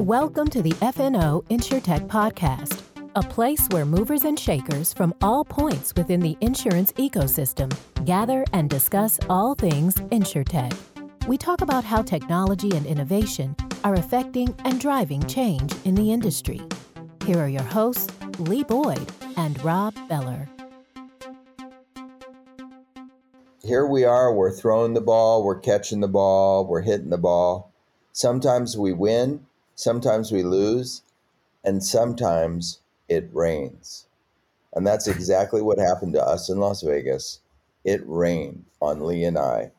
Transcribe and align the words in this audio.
Welcome 0.00 0.48
to 0.48 0.60
the 0.60 0.72
FNO 0.72 1.46
InsurTech 1.46 2.06
Podcast, 2.06 2.82
a 3.14 3.22
place 3.22 3.66
where 3.70 3.86
movers 3.86 4.24
and 4.24 4.38
shakers 4.38 4.92
from 4.92 5.14
all 5.22 5.42
points 5.42 5.94
within 5.96 6.20
the 6.20 6.36
insurance 6.42 6.92
ecosystem 6.92 7.74
gather 8.04 8.44
and 8.52 8.68
discuss 8.68 9.18
all 9.30 9.54
things 9.54 9.94
InsurTech. 9.94 10.76
We 11.26 11.38
talk 11.38 11.62
about 11.62 11.82
how 11.82 12.02
technology 12.02 12.76
and 12.76 12.84
innovation 12.84 13.56
are 13.84 13.94
affecting 13.94 14.54
and 14.66 14.78
driving 14.78 15.22
change 15.22 15.74
in 15.86 15.94
the 15.94 16.12
industry. 16.12 16.60
Here 17.24 17.38
are 17.38 17.48
your 17.48 17.62
hosts, 17.62 18.12
Lee 18.38 18.64
Boyd 18.64 19.10
and 19.38 19.60
Rob 19.64 19.94
Beller. 20.10 20.46
Here 23.62 23.86
we 23.86 24.04
are, 24.04 24.32
we're 24.34 24.52
throwing 24.52 24.92
the 24.92 25.00
ball, 25.00 25.42
we're 25.42 25.58
catching 25.58 26.00
the 26.00 26.06
ball, 26.06 26.66
we're 26.66 26.82
hitting 26.82 27.10
the 27.10 27.16
ball. 27.16 27.72
Sometimes 28.12 28.76
we 28.76 28.92
win, 28.92 29.46
sometimes 29.76 30.32
we 30.32 30.42
lose, 30.42 31.02
and 31.64 31.82
sometimes 31.82 32.80
it 33.08 33.30
rains. 33.32 34.06
And 34.74 34.86
that's 34.86 35.06
exactly 35.06 35.62
what 35.62 35.78
happened 35.78 36.14
to 36.14 36.22
us 36.22 36.50
in 36.50 36.58
Las 36.58 36.82
Vegas. 36.82 37.40
It 37.84 38.02
rained 38.04 38.64
on 38.82 39.06
Lee 39.06 39.24
and 39.24 39.38
I. 39.38 39.70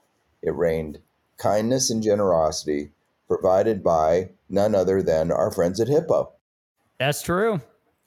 It 0.41 0.55
rained 0.55 1.00
kindness 1.38 1.90
and 1.90 2.02
generosity 2.02 2.91
provided 3.28 3.84
by 3.84 4.30
none 4.50 4.74
other 4.74 5.04
than 5.04 5.32
our 5.32 5.52
friends 5.52 5.80
at 5.82 5.88
Hippo. 5.90 6.32
That's 7.00 7.22
true. 7.22 7.60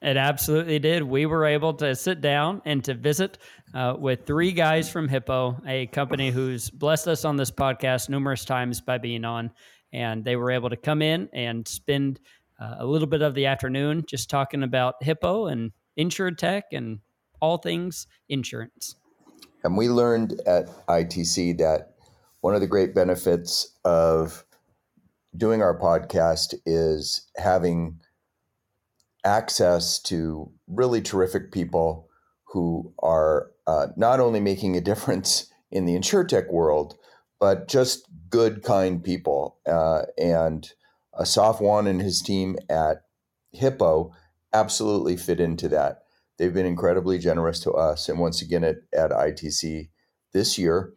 It 0.02 0.16
absolutely 0.16 0.78
did. 0.78 1.02
We 1.02 1.26
were 1.26 1.44
able 1.44 1.74
to 1.74 1.94
sit 1.94 2.22
down 2.22 2.62
and 2.64 2.82
to 2.84 2.94
visit 2.94 3.36
uh, 3.74 3.94
with 3.98 4.24
three 4.24 4.52
guys 4.52 4.90
from 4.90 5.08
Hippo, 5.08 5.60
a 5.66 5.86
company 5.88 6.30
who's 6.30 6.70
blessed 6.70 7.06
us 7.06 7.26
on 7.26 7.36
this 7.36 7.50
podcast 7.50 8.08
numerous 8.08 8.46
times 8.46 8.80
by 8.80 8.96
being 8.96 9.26
on 9.26 9.50
and 9.92 10.24
they 10.24 10.36
were 10.36 10.50
able 10.50 10.70
to 10.70 10.76
come 10.76 11.02
in 11.02 11.28
and 11.32 11.66
spend 11.66 12.20
uh, 12.60 12.76
a 12.78 12.86
little 12.86 13.08
bit 13.08 13.22
of 13.22 13.34
the 13.34 13.46
afternoon 13.46 14.04
just 14.06 14.30
talking 14.30 14.62
about 14.62 15.02
Hippo 15.02 15.46
and 15.46 15.72
InsurTech 15.98 16.62
and 16.72 17.00
all 17.40 17.58
things 17.58 18.06
insurance. 18.28 18.96
And 19.64 19.76
we 19.76 19.88
learned 19.88 20.40
at 20.46 20.68
ITC 20.86 21.58
that 21.58 21.94
one 22.40 22.54
of 22.54 22.60
the 22.60 22.66
great 22.66 22.94
benefits 22.94 23.76
of 23.84 24.44
doing 25.36 25.62
our 25.62 25.78
podcast 25.78 26.54
is 26.66 27.28
having 27.36 28.00
access 29.24 30.00
to 30.00 30.50
really 30.66 31.02
terrific 31.02 31.52
people 31.52 32.08
who 32.44 32.92
are 33.00 33.50
uh, 33.66 33.88
not 33.96 34.20
only 34.20 34.40
making 34.40 34.76
a 34.76 34.80
difference 34.80 35.50
in 35.70 35.84
the 35.84 35.94
insurtech 35.94 36.50
world, 36.50 36.96
but 37.40 37.66
just 37.66 38.06
good, 38.28 38.62
kind 38.62 39.02
people. 39.02 39.56
Uh, 39.66 40.02
and 40.18 40.70
Asaf 41.18 41.60
Wand 41.60 41.88
and 41.88 42.00
his 42.00 42.20
team 42.20 42.56
at 42.68 43.02
Hippo 43.52 44.12
absolutely 44.52 45.16
fit 45.16 45.40
into 45.40 45.68
that. 45.68 46.02
They've 46.38 46.54
been 46.54 46.66
incredibly 46.66 47.18
generous 47.18 47.60
to 47.60 47.72
us. 47.72 48.08
And 48.08 48.18
once 48.18 48.40
again 48.40 48.62
at, 48.62 48.76
at 48.94 49.10
ITC 49.10 49.88
this 50.32 50.58
year, 50.58 50.92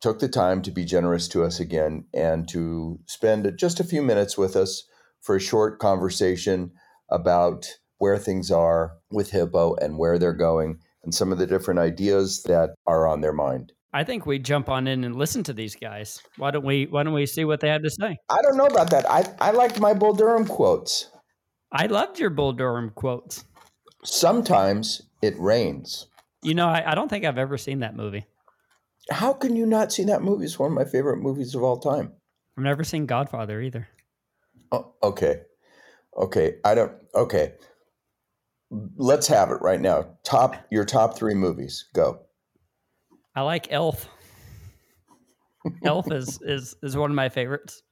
took 0.00 0.18
the 0.18 0.28
time 0.28 0.62
to 0.62 0.70
be 0.70 0.84
generous 0.84 1.28
to 1.28 1.44
us 1.44 1.60
again 1.60 2.04
and 2.12 2.48
to 2.48 2.98
spend 3.06 3.52
just 3.56 3.78
a 3.78 3.84
few 3.84 4.02
minutes 4.02 4.36
with 4.36 4.56
us 4.56 4.84
for 5.20 5.36
a 5.36 5.40
short 5.40 5.78
conversation 5.78 6.72
about 7.08 7.66
where 7.98 8.18
things 8.18 8.50
are 8.50 8.94
with 9.12 9.30
Hippo 9.30 9.76
and 9.76 9.98
where 9.98 10.18
they're 10.18 10.32
going 10.32 10.80
and 11.04 11.14
some 11.14 11.30
of 11.30 11.38
the 11.38 11.46
different 11.46 11.78
ideas 11.78 12.42
that 12.44 12.70
are 12.86 13.06
on 13.06 13.20
their 13.20 13.32
mind. 13.32 13.72
I 13.92 14.04
think 14.04 14.24
we 14.24 14.38
jump 14.38 14.68
on 14.68 14.86
in 14.86 15.04
and 15.04 15.16
listen 15.16 15.42
to 15.44 15.52
these 15.52 15.76
guys. 15.76 16.22
Why 16.36 16.50
don't 16.50 16.64
we? 16.64 16.86
Why 16.86 17.02
don't 17.02 17.12
we 17.12 17.26
see 17.26 17.44
what 17.44 17.60
they 17.60 17.68
have 17.68 17.82
to 17.82 17.90
say? 17.90 18.16
I 18.30 18.40
don't 18.42 18.56
know 18.56 18.66
about 18.66 18.90
that. 18.90 19.08
I 19.10 19.24
I 19.38 19.50
liked 19.50 19.80
my 19.80 19.92
Bull 19.92 20.14
Durham 20.14 20.46
quotes. 20.46 21.10
I 21.70 21.86
loved 21.86 22.18
your 22.18 22.30
Bull 22.30 22.52
Durham 22.52 22.90
quotes. 22.94 23.44
Sometimes 24.04 25.02
it 25.22 25.38
rains. 25.38 26.06
You 26.42 26.54
know, 26.54 26.68
I, 26.68 26.92
I 26.92 26.94
don't 26.94 27.08
think 27.08 27.24
I've 27.24 27.38
ever 27.38 27.56
seen 27.56 27.80
that 27.80 27.94
movie. 27.94 28.26
How 29.10 29.32
can 29.32 29.56
you 29.56 29.66
not 29.66 29.92
see 29.92 30.04
that 30.04 30.22
movie? 30.22 30.44
It's 30.44 30.58
one 30.58 30.70
of 30.70 30.76
my 30.76 30.84
favorite 30.84 31.18
movies 31.18 31.54
of 31.54 31.62
all 31.62 31.78
time. 31.78 32.12
I've 32.56 32.64
never 32.64 32.84
seen 32.84 33.06
Godfather 33.06 33.60
either. 33.60 33.88
Oh, 34.70 34.94
okay, 35.02 35.42
okay. 36.16 36.54
I 36.64 36.74
don't. 36.74 36.92
Okay, 37.14 37.54
let's 38.96 39.26
have 39.26 39.50
it 39.50 39.60
right 39.60 39.80
now. 39.80 40.16
Top 40.24 40.56
your 40.70 40.84
top 40.84 41.16
three 41.16 41.34
movies. 41.34 41.86
Go. 41.94 42.20
I 43.34 43.42
like 43.42 43.72
Elf. 43.72 44.08
Elf 45.84 46.10
is, 46.10 46.40
is 46.42 46.74
is 46.82 46.96
one 46.96 47.10
of 47.10 47.14
my 47.14 47.28
favorites. 47.28 47.82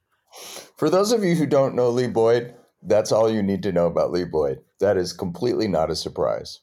For 0.76 0.90
those 0.90 1.12
of 1.12 1.24
you 1.24 1.34
who 1.34 1.46
don't 1.46 1.74
know 1.74 1.88
Lee 1.90 2.08
Boyd, 2.08 2.54
that's 2.82 3.12
all 3.12 3.30
you 3.30 3.42
need 3.42 3.62
to 3.62 3.72
know 3.72 3.86
about 3.86 4.12
Lee 4.12 4.24
Boyd. 4.24 4.60
That 4.80 4.96
is 4.96 5.12
completely 5.12 5.68
not 5.68 5.90
a 5.90 5.96
surprise. 5.96 6.60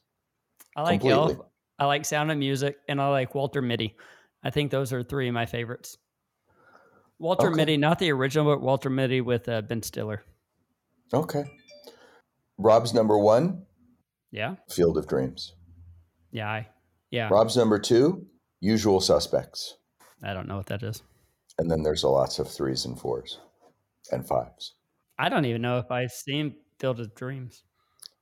I 0.76 0.82
like 0.82 1.00
completely. 1.00 1.34
Elf. 1.34 1.46
I 1.78 1.86
like 1.86 2.04
Sound 2.04 2.30
of 2.30 2.38
Music, 2.38 2.76
and 2.88 3.00
I 3.00 3.08
like 3.08 3.34
Walter 3.34 3.62
Mitty. 3.62 3.96
I 4.42 4.50
think 4.50 4.70
those 4.70 4.92
are 4.92 5.02
three 5.02 5.28
of 5.28 5.34
my 5.34 5.46
favorites. 5.46 5.96
Walter 7.18 7.48
okay. 7.48 7.56
Mitty, 7.56 7.76
not 7.76 7.98
the 7.98 8.12
original, 8.12 8.52
but 8.52 8.60
Walter 8.60 8.90
Mitty 8.90 9.20
with 9.20 9.48
uh, 9.48 9.62
Ben 9.62 9.82
Stiller. 9.82 10.22
Okay. 11.12 11.44
Rob's 12.58 12.94
number 12.94 13.18
one. 13.18 13.62
Yeah. 14.30 14.56
Field 14.68 14.98
of 14.98 15.06
Dreams. 15.06 15.54
Yeah. 16.30 16.48
I, 16.48 16.68
yeah. 17.10 17.28
Rob's 17.30 17.56
number 17.56 17.78
two. 17.78 18.26
Usual 18.60 19.00
suspects. 19.00 19.76
I 20.22 20.34
don't 20.34 20.48
know 20.48 20.56
what 20.56 20.66
that 20.66 20.82
is. 20.82 21.02
And 21.58 21.70
then 21.70 21.82
there's 21.82 22.02
a 22.02 22.08
lots 22.08 22.40
of 22.40 22.50
threes 22.50 22.86
and 22.86 22.98
fours 22.98 23.38
and 24.10 24.26
fives. 24.26 24.74
I 25.18 25.28
don't 25.28 25.44
even 25.44 25.62
know 25.62 25.78
if 25.78 25.90
I've 25.90 26.10
seen 26.10 26.56
Field 26.80 26.98
of 26.98 27.14
Dreams. 27.14 27.62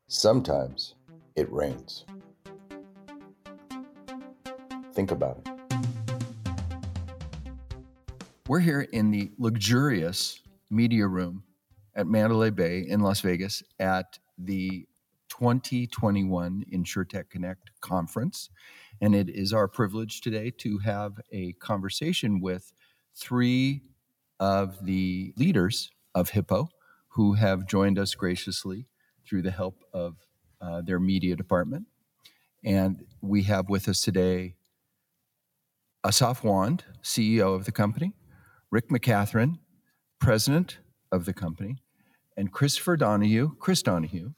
Sometimes 0.09 0.95
it 1.37 1.51
rains. 1.51 2.05
Think 4.93 5.11
about 5.11 5.39
it. 5.39 5.49
We're 8.47 8.61
here 8.61 8.83
in 8.93 9.11
the 9.11 9.31
luxurious 9.39 10.41
media 10.71 11.07
room 11.07 11.43
at 11.95 12.07
Mandalay 12.07 12.51
Bay 12.51 12.87
in 12.87 13.01
Las 13.01 13.21
Vegas 13.21 13.63
at 13.81 14.19
the 14.39 14.87
2021 15.39 16.65
InsurTech 16.73 17.29
Connect 17.29 17.71
conference. 17.81 18.49
And 19.01 19.15
it 19.15 19.29
is 19.29 19.53
our 19.53 19.69
privilege 19.69 20.21
today 20.21 20.51
to 20.59 20.79
have 20.79 21.21
a 21.31 21.53
conversation 21.55 22.41
with 22.41 22.73
three 23.15 23.83
of 24.41 24.85
the 24.85 25.35
leaders 25.37 25.91
of 26.15 26.31
Hippo 26.31 26.69
who 27.09 27.35
have 27.35 27.67
joined 27.67 27.99
us 27.99 28.15
graciously 28.15 28.87
through 29.27 29.43
the 29.43 29.51
help 29.51 29.85
of 29.93 30.17
uh, 30.61 30.81
their 30.81 31.01
media 31.01 31.37
department. 31.37 31.87
And 32.65 33.05
we 33.21 33.43
have 33.45 33.69
with 33.69 33.89
us 33.89 34.01
today 34.01 34.55
Asaf 36.05 36.45
Wand, 36.45 36.85
CEO 37.03 37.55
of 37.55 37.65
the 37.65 37.73
company, 37.73 38.15
Rick 38.71 38.89
McCathron, 38.89 39.59
president 40.19 40.79
of 41.11 41.25
the 41.25 41.33
company, 41.33 41.79
and 42.37 42.53
Christopher 42.53 42.97
Donahue, 42.97 43.57
Chris 43.59 43.83
Donahue, 43.83 44.33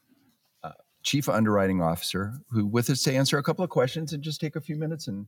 Chief 1.03 1.29
Underwriting 1.29 1.81
Officer, 1.81 2.33
who 2.49 2.65
with 2.65 2.89
us 2.89 3.03
to 3.03 3.13
answer 3.13 3.37
a 3.37 3.43
couple 3.43 3.63
of 3.63 3.69
questions 3.69 4.13
and 4.13 4.23
just 4.23 4.41
take 4.41 4.55
a 4.55 4.61
few 4.61 4.75
minutes 4.75 5.07
and 5.07 5.25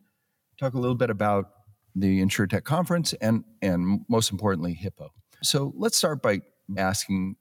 talk 0.59 0.73
a 0.73 0.79
little 0.79 0.95
bit 0.95 1.09
about 1.09 1.51
the 1.95 2.21
InsurTech 2.21 2.63
conference 2.63 3.13
and 3.13 3.43
and 3.61 4.01
most 4.09 4.31
importantly 4.31 4.73
Hippo. 4.73 5.09
So 5.43 5.73
let's 5.75 5.97
start 5.97 6.21
by 6.21 6.41
asking 6.77 7.35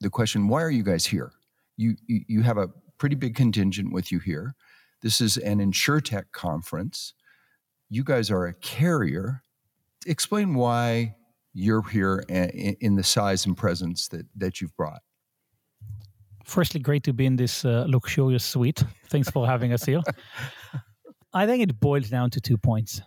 the 0.00 0.10
question: 0.10 0.48
Why 0.48 0.62
are 0.62 0.70
you 0.70 0.82
guys 0.82 1.06
here? 1.06 1.32
You 1.76 1.96
you, 2.06 2.20
you 2.28 2.42
have 2.42 2.58
a 2.58 2.68
pretty 2.98 3.16
big 3.16 3.34
contingent 3.34 3.92
with 3.92 4.12
you 4.12 4.18
here. 4.18 4.54
This 5.02 5.20
is 5.20 5.36
an 5.36 5.58
InsurTech 5.58 6.32
conference. 6.32 7.14
You 7.88 8.04
guys 8.04 8.30
are 8.30 8.46
a 8.46 8.54
carrier. 8.54 9.42
Explain 10.06 10.54
why 10.54 11.14
you're 11.54 11.82
here 11.82 12.24
eh, 12.28 12.74
in 12.80 12.96
the 12.96 13.02
size 13.02 13.46
and 13.46 13.56
presence 13.56 14.08
that 14.08 14.26
that 14.36 14.60
you've 14.60 14.76
brought 14.76 15.02
firstly, 16.48 16.80
great 16.80 17.04
to 17.04 17.12
be 17.12 17.26
in 17.26 17.36
this 17.36 17.64
uh, 17.64 17.84
luxurious 17.86 18.44
suite. 18.44 18.82
Thanks 19.08 19.30
for 19.30 19.46
having 19.46 19.72
us 19.72 19.84
here. 19.84 20.00
I 21.32 21.46
think 21.46 21.62
it 21.62 21.78
boils 21.78 22.08
down 22.08 22.30
to 22.30 22.40
two 22.40 22.56
points. 22.56 23.00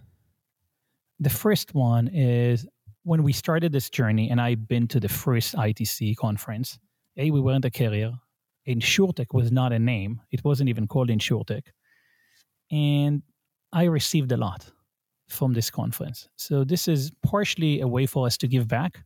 The 1.19 1.29
first 1.29 1.73
one 1.73 2.07
is 2.07 2.67
when 3.03 3.23
we 3.23 3.33
started 3.33 3.71
this 3.71 3.89
journey, 3.89 4.29
and 4.29 4.39
I've 4.39 4.67
been 4.67 4.87
to 4.89 4.99
the 4.99 5.09
first 5.09 5.55
ITC 5.55 6.15
conference. 6.17 6.79
A, 7.17 7.31
we 7.31 7.41
weren't 7.41 7.65
a 7.65 7.71
carrier. 7.71 8.13
InsurTech 8.67 9.33
was 9.33 9.51
not 9.51 9.73
a 9.73 9.79
name; 9.79 10.21
it 10.31 10.43
wasn't 10.43 10.69
even 10.69 10.87
called 10.87 11.09
InsurTech, 11.09 11.63
and 12.71 13.23
I 13.73 13.85
received 13.85 14.31
a 14.31 14.37
lot 14.37 14.69
from 15.27 15.53
this 15.53 15.71
conference. 15.71 16.27
So 16.35 16.63
this 16.63 16.87
is 16.87 17.11
partially 17.23 17.81
a 17.81 17.87
way 17.87 18.05
for 18.05 18.27
us 18.27 18.37
to 18.37 18.47
give 18.47 18.67
back 18.67 19.03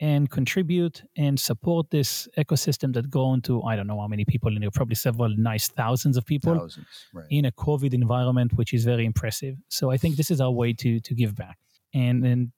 and 0.00 0.30
contribute 0.30 1.02
and 1.16 1.38
support 1.38 1.90
this 1.90 2.28
ecosystem 2.36 2.92
that 2.94 3.10
go 3.10 3.32
into 3.32 3.62
I 3.62 3.76
don't 3.76 3.86
know 3.86 4.00
how 4.00 4.08
many 4.08 4.24
people 4.24 4.54
in 4.54 4.60
there, 4.60 4.70
probably 4.70 4.96
several 4.96 5.28
nice 5.36 5.68
thousands 5.68 6.16
of 6.16 6.26
people 6.26 6.58
thousands, 6.58 6.86
right. 7.12 7.26
in 7.30 7.44
a 7.44 7.52
COVID 7.52 7.94
environment, 7.94 8.54
which 8.54 8.74
is 8.74 8.84
very 8.84 9.04
impressive. 9.04 9.56
So 9.68 9.90
I 9.90 9.96
think 9.96 10.16
this 10.16 10.30
is 10.30 10.40
our 10.40 10.50
way 10.50 10.72
to 10.74 11.00
to 11.00 11.14
give 11.14 11.34
back 11.34 11.58
and 11.92 12.24
and 12.24 12.52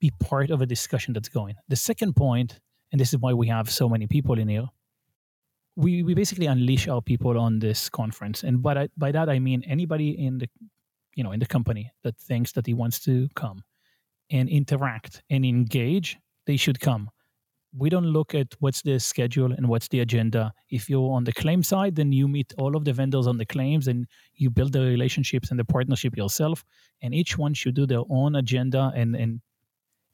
be 0.00 0.12
part 0.18 0.50
of 0.50 0.60
a 0.60 0.66
discussion 0.66 1.14
that's 1.14 1.28
going. 1.28 1.54
The 1.68 1.76
second 1.76 2.16
point, 2.16 2.58
and 2.90 3.00
this 3.00 3.12
is 3.12 3.20
why 3.20 3.32
we 3.32 3.46
have 3.46 3.70
so 3.70 3.88
many 3.88 4.08
people 4.08 4.38
in 4.38 4.48
here. 4.48 4.66
We 5.76 6.02
we 6.02 6.14
basically 6.14 6.46
unleash 6.46 6.88
our 6.88 7.00
people 7.00 7.38
on 7.38 7.60
this 7.60 7.88
conference, 7.88 8.42
and 8.42 8.60
by 8.62 8.88
by 8.96 9.12
that 9.12 9.30
I 9.30 9.38
mean 9.38 9.62
anybody 9.66 10.10
in 10.10 10.38
the 10.38 10.48
you 11.14 11.22
know 11.22 11.30
in 11.30 11.38
the 11.38 11.46
company 11.46 11.92
that 12.02 12.18
thinks 12.18 12.52
that 12.52 12.66
he 12.66 12.74
wants 12.74 12.98
to 13.04 13.28
come 13.36 13.62
and 14.30 14.48
interact 14.48 15.22
and 15.30 15.44
engage, 15.44 16.18
they 16.46 16.56
should 16.56 16.80
come 16.80 17.10
we 17.76 17.88
don't 17.88 18.06
look 18.06 18.34
at 18.34 18.48
what's 18.60 18.82
the 18.82 18.98
schedule 18.98 19.52
and 19.52 19.66
what's 19.68 19.88
the 19.88 20.00
agenda. 20.00 20.52
If 20.70 20.90
you're 20.90 21.12
on 21.12 21.24
the 21.24 21.32
claim 21.32 21.62
side, 21.62 21.96
then 21.96 22.12
you 22.12 22.28
meet 22.28 22.52
all 22.58 22.76
of 22.76 22.84
the 22.84 22.92
vendors 22.92 23.26
on 23.26 23.38
the 23.38 23.46
claims 23.46 23.88
and 23.88 24.06
you 24.34 24.50
build 24.50 24.72
the 24.72 24.82
relationships 24.82 25.50
and 25.50 25.58
the 25.58 25.64
partnership 25.64 26.16
yourself. 26.16 26.64
And 27.00 27.14
each 27.14 27.38
one 27.38 27.54
should 27.54 27.74
do 27.74 27.86
their 27.86 28.02
own 28.10 28.36
agenda 28.36 28.92
and, 28.94 29.16
and 29.16 29.40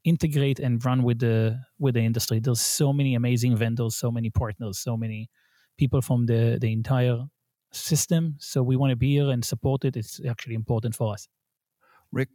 integrate 0.05 0.59
and 0.59 0.83
run 0.85 1.03
with 1.03 1.19
the 1.19 1.59
with 1.77 1.95
the 1.95 2.01
industry. 2.01 2.39
There's 2.39 2.61
so 2.61 2.93
many 2.93 3.15
amazing 3.15 3.57
vendors, 3.57 3.95
so 3.95 4.09
many 4.09 4.29
partners, 4.29 4.79
so 4.79 4.95
many 4.95 5.29
people 5.77 6.01
from 6.01 6.27
the, 6.27 6.57
the 6.61 6.71
entire 6.71 7.25
system. 7.73 8.35
So 8.39 8.63
we 8.63 8.77
want 8.77 8.91
to 8.91 8.95
be 8.95 9.15
here 9.15 9.29
and 9.29 9.43
support 9.43 9.83
it. 9.83 9.97
It's 9.97 10.21
actually 10.25 10.55
important 10.55 10.95
for 10.95 11.13
us. 11.13 11.27
Rick, 12.13 12.29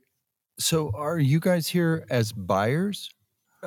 so 0.58 0.93
are 0.94 1.19
you 1.19 1.40
guys 1.40 1.67
here 1.67 2.05
as 2.11 2.31
buyers 2.32 3.08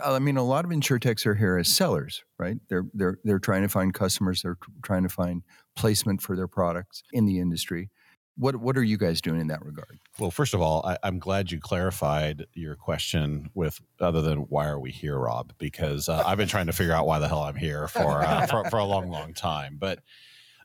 I 0.04 0.20
mean, 0.20 0.38
a 0.38 0.44
lot 0.44 0.66
of 0.66 0.72
insurtechs 0.72 1.26
are 1.26 1.36
here 1.36 1.58
as 1.58 1.68
sellers, 1.68 2.24
right? 2.38 2.58
They're 2.70 2.86
they're 2.94 3.20
they're 3.24 3.40
trying 3.40 3.64
to 3.64 3.70
find 3.70 3.94
customers. 3.94 4.42
They're 4.42 4.58
trying 4.84 5.04
to 5.04 5.10
find 5.10 5.44
placement 5.76 6.22
for 6.22 6.36
their 6.36 6.48
products 6.48 7.04
in 7.12 7.26
the 7.26 7.40
industry. 7.40 7.90
What 8.38 8.58
what 8.58 8.78
are 8.78 8.84
you 8.84 8.98
guys 8.98 9.22
doing 9.22 9.42
in 9.42 9.48
that 9.48 9.64
regard? 9.66 10.00
Well, 10.20 10.32
first 10.32 10.54
of 10.54 10.62
all, 10.62 10.86
I, 10.86 10.98
am 11.08 11.20
glad 11.20 11.52
you 11.52 11.60
clarified 11.60 12.46
your 12.54 12.76
question 12.76 13.50
with 13.54 13.80
other 14.00 14.22
than 14.22 14.40
why 14.50 14.68
are 14.68 14.80
we 14.80 14.92
here, 14.92 15.18
Rob? 15.18 15.54
Because 15.58 16.08
uh, 16.10 16.24
I've 16.26 16.38
been 16.38 16.48
trying 16.48 16.68
to 16.68 16.74
figure 16.74 16.94
out 16.94 17.08
why 17.08 17.20
the 17.20 17.28
hell 17.28 17.44
I'm 17.44 17.56
here 17.56 17.88
for 17.88 18.22
uh, 18.24 18.46
for, 18.48 18.64
for, 18.70 18.78
a 18.78 18.86
long, 18.86 19.10
long 19.10 19.34
time. 19.34 19.78
But 19.80 20.00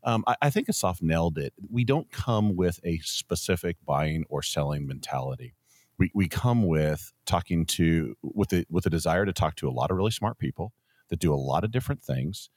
um, 0.04 0.24
I, 0.26 0.36
I 0.42 0.50
think 0.50 0.68
Asaf 0.68 1.00
nailed 1.00 1.38
it. 1.38 1.54
We 1.70 1.84
don't 1.84 2.10
come 2.10 2.56
with 2.56 2.80
a 2.84 2.98
specific 2.98 3.76
buying 3.86 4.24
or 4.28 4.42
selling 4.42 4.86
mentality 4.86 5.54
we, 5.98 6.10
we 6.14 6.28
come 6.28 6.66
with 6.66 7.12
talking 7.26 7.66
to 7.66 8.16
with 8.22 8.50
the 8.50 8.66
with 8.70 8.86
a 8.86 8.90
desire 8.90 9.24
to 9.24 9.32
talk 9.32 9.56
to 9.56 9.68
a 9.68 9.70
lot 9.70 9.90
of 9.90 9.96
really 9.96 10.10
smart 10.10 10.38
people 10.38 10.72
that 11.08 11.18
do 11.18 11.32
a 11.32 11.36
lot 11.36 11.64
of 11.64 11.70
different 11.70 12.02
things. 12.02 12.50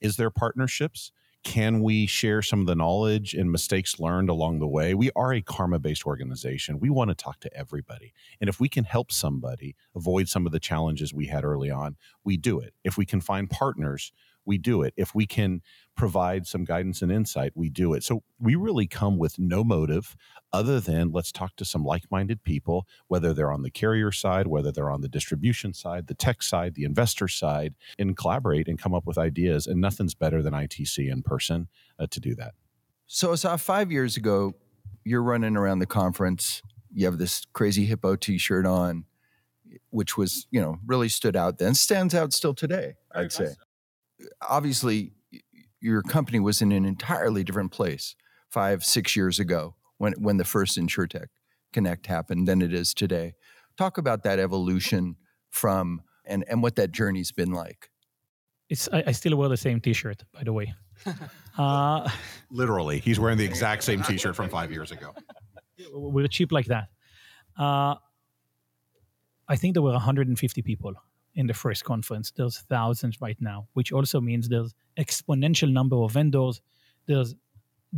Is 0.00 0.16
there 0.16 0.30
partnerships? 0.30 1.12
Can 1.42 1.80
we 1.80 2.04
share 2.06 2.42
some 2.42 2.60
of 2.60 2.66
the 2.66 2.74
knowledge 2.74 3.32
and 3.32 3.50
mistakes 3.50 3.98
learned 3.98 4.28
along 4.28 4.58
the 4.58 4.68
way? 4.68 4.92
We 4.92 5.10
are 5.16 5.32
a 5.32 5.40
karma 5.40 5.78
based 5.78 6.04
organization. 6.06 6.78
We 6.78 6.90
want 6.90 7.08
to 7.08 7.14
talk 7.14 7.40
to 7.40 7.56
everybody. 7.56 8.12
And 8.40 8.50
if 8.50 8.60
we 8.60 8.68
can 8.68 8.84
help 8.84 9.10
somebody 9.10 9.74
avoid 9.96 10.28
some 10.28 10.44
of 10.44 10.52
the 10.52 10.60
challenges 10.60 11.14
we 11.14 11.26
had 11.26 11.44
early 11.44 11.70
on 11.70 11.96
we 12.24 12.36
do 12.36 12.60
it. 12.60 12.74
If 12.84 12.98
we 12.98 13.06
can 13.06 13.20
find 13.22 13.48
partners 13.48 14.12
we 14.44 14.58
do 14.58 14.82
it 14.82 14.94
if 14.96 15.14
we 15.14 15.26
can 15.26 15.62
provide 15.96 16.46
some 16.46 16.64
guidance 16.64 17.02
and 17.02 17.12
insight, 17.12 17.52
we 17.54 17.68
do 17.68 17.92
it. 17.92 18.02
So 18.02 18.22
we 18.38 18.54
really 18.54 18.86
come 18.86 19.18
with 19.18 19.38
no 19.38 19.62
motive 19.62 20.16
other 20.52 20.80
than 20.80 21.12
let's 21.12 21.30
talk 21.30 21.56
to 21.56 21.64
some 21.64 21.84
like 21.84 22.10
minded 22.10 22.42
people, 22.42 22.86
whether 23.08 23.34
they're 23.34 23.52
on 23.52 23.62
the 23.62 23.70
carrier 23.70 24.10
side, 24.10 24.46
whether 24.46 24.72
they're 24.72 24.90
on 24.90 25.02
the 25.02 25.08
distribution 25.08 25.74
side, 25.74 26.06
the 26.06 26.14
tech 26.14 26.42
side, 26.42 26.74
the 26.74 26.84
investor 26.84 27.28
side, 27.28 27.74
and 27.98 28.16
collaborate 28.16 28.66
and 28.66 28.78
come 28.78 28.94
up 28.94 29.06
with 29.06 29.18
ideas. 29.18 29.66
And 29.66 29.80
nothing's 29.80 30.14
better 30.14 30.42
than 30.42 30.54
ITC 30.54 31.10
in 31.10 31.22
person 31.22 31.68
uh, 31.98 32.06
to 32.10 32.20
do 32.20 32.34
that. 32.36 32.54
So, 33.06 33.34
saw 33.34 33.56
five 33.56 33.90
years 33.90 34.16
ago, 34.16 34.54
you're 35.04 35.22
running 35.22 35.56
around 35.56 35.80
the 35.80 35.86
conference. 35.86 36.62
You 36.94 37.06
have 37.06 37.18
this 37.18 37.44
crazy 37.52 37.84
hippo 37.84 38.16
t 38.16 38.38
shirt 38.38 38.66
on, 38.66 39.04
which 39.90 40.16
was, 40.16 40.46
you 40.50 40.60
know, 40.60 40.78
really 40.86 41.08
stood 41.08 41.36
out 41.36 41.58
then, 41.58 41.74
stands 41.74 42.14
out 42.14 42.32
still 42.32 42.54
today, 42.54 42.94
I'd 43.14 43.32
say. 43.32 43.54
Obviously, 44.48 45.12
your 45.80 46.02
company 46.02 46.40
was 46.40 46.60
in 46.60 46.72
an 46.72 46.84
entirely 46.84 47.44
different 47.44 47.72
place 47.72 48.14
five, 48.48 48.84
six 48.84 49.16
years 49.16 49.38
ago 49.38 49.74
when 49.98 50.12
when 50.14 50.36
the 50.36 50.44
first 50.44 50.78
InsurTech 50.78 51.26
Connect 51.72 52.06
happened 52.06 52.48
than 52.48 52.62
it 52.62 52.74
is 52.74 52.92
today. 52.94 53.34
Talk 53.76 53.98
about 53.98 54.24
that 54.24 54.38
evolution 54.38 55.16
from 55.50 56.02
and 56.24 56.44
and 56.48 56.62
what 56.62 56.76
that 56.76 56.92
journey's 56.92 57.32
been 57.32 57.52
like. 57.52 57.90
It's 58.68 58.88
I, 58.92 59.04
I 59.08 59.12
still 59.12 59.36
wear 59.36 59.48
the 59.48 59.56
same 59.56 59.80
T-shirt, 59.80 60.22
by 60.32 60.44
the 60.44 60.52
way. 60.52 60.74
uh, 61.58 62.08
Literally, 62.50 63.00
he's 63.00 63.18
wearing 63.18 63.38
the 63.38 63.44
exact 63.44 63.82
same 63.82 64.02
T-shirt 64.02 64.36
from 64.36 64.48
five 64.48 64.70
years 64.70 64.90
ago. 64.92 65.14
We're 65.92 66.28
cheap 66.28 66.52
like 66.52 66.66
that. 66.66 66.88
Uh, 67.58 67.94
I 69.48 69.56
think 69.56 69.74
there 69.74 69.82
were 69.82 69.92
150 69.92 70.62
people 70.62 70.94
in 71.34 71.46
the 71.46 71.54
first 71.54 71.84
conference. 71.84 72.32
There's 72.32 72.58
thousands 72.58 73.20
right 73.20 73.36
now, 73.40 73.68
which 73.74 73.92
also 73.92 74.20
means 74.20 74.48
there's 74.48 74.74
exponential 74.98 75.70
number 75.70 75.96
of 75.96 76.12
vendors. 76.12 76.60
There's 77.06 77.34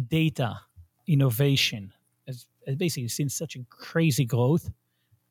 data, 0.09 0.61
innovation. 1.07 1.93
It's 2.27 2.47
basically 2.77 3.09
seen 3.09 3.29
such 3.29 3.57
a 3.57 3.61
crazy 3.69 4.25
growth, 4.25 4.71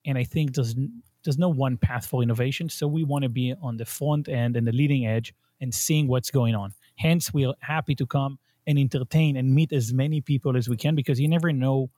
and 0.06 0.18
I 0.18 0.24
think 0.24 0.56
there's 0.56 0.75
there's 1.24 1.38
no 1.38 1.50
one 1.50 1.77
path 1.77 2.06
for 2.06 2.24
innovation. 2.24 2.68
So 2.69 2.88
we 2.88 3.03
want 3.03 3.24
to 3.24 3.30
be 3.30 3.53
on 3.62 3.77
the 3.77 3.86
front 3.86 4.27
end 4.27 4.57
and 4.57 4.68
the 4.68 4.71
leading 4.71 5.06
edge 5.06 5.33
and 5.62 5.74
seeing 5.74 6.07
what's 6.07 6.31
going 6.31 6.56
on. 6.56 6.74
Hence, 6.95 7.33
we 7.33 7.45
are 7.45 7.53
happy 7.59 7.95
to 7.95 8.06
come 8.06 8.39
and 8.68 8.77
entertain 8.77 9.38
and 9.38 9.53
meet 9.53 9.71
as 9.71 9.94
many 9.94 10.21
people 10.21 10.57
as 10.57 10.68
we 10.68 10.77
can 10.77 10.95
because 10.95 11.19
you 11.19 11.27
never 11.27 11.53
know, 11.53 11.89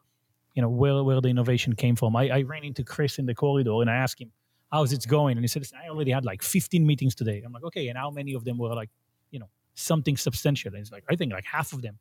you 0.53 0.61
know, 0.61 0.69
where 0.69 1.03
where 1.03 1.21
the 1.21 1.29
innovation 1.29 1.73
came 1.73 1.95
from. 1.95 2.15
I, 2.15 2.29
I 2.29 2.41
ran 2.41 2.63
into 2.63 2.83
Chris 2.83 3.17
in 3.17 3.25
the 3.25 3.35
corridor 3.35 3.81
and 3.81 3.89
I 3.89 3.95
asked 3.95 4.21
him, 4.21 4.31
how's 4.74 4.92
it 4.92 5.06
going? 5.08 5.38
And 5.38 5.44
he 5.44 5.48
said, 5.48 5.64
I 5.81 5.90
already 5.90 6.10
had 6.10 6.25
like 6.25 6.42
15 6.42 6.86
meetings 6.86 7.14
today. 7.14 7.44
I'm 7.46 7.54
like, 7.54 7.64
okay, 7.66 7.90
and 7.90 7.98
how 7.98 8.10
many 8.10 8.34
of 8.34 8.44
them 8.44 8.58
were 8.58 8.74
like, 8.74 8.90
you 9.30 9.38
know, 9.38 9.50
something 9.75 10.18
substantial? 10.18 10.70
And 10.70 10.80
he's 10.80 10.92
like, 10.92 11.04
I 11.10 11.16
think 11.16 11.31
like 11.31 11.46
half 11.46 11.74
of 11.74 11.84
them. 11.84 12.00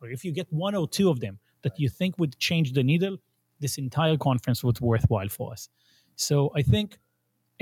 Or 0.00 0.10
if 0.10 0.22
you 0.22 0.30
get 0.30 0.46
one 0.52 0.74
or 0.74 0.86
two 0.86 1.08
of 1.08 1.20
them 1.20 1.38
that 1.62 1.80
you 1.80 1.88
think 1.88 2.18
would 2.18 2.38
change 2.38 2.74
the 2.74 2.82
needle, 2.82 3.16
this 3.60 3.78
entire 3.78 4.18
conference 4.18 4.62
was 4.62 4.78
worthwhile 4.80 5.30
for 5.30 5.52
us. 5.52 5.70
So 6.16 6.52
I 6.54 6.60
think, 6.60 6.98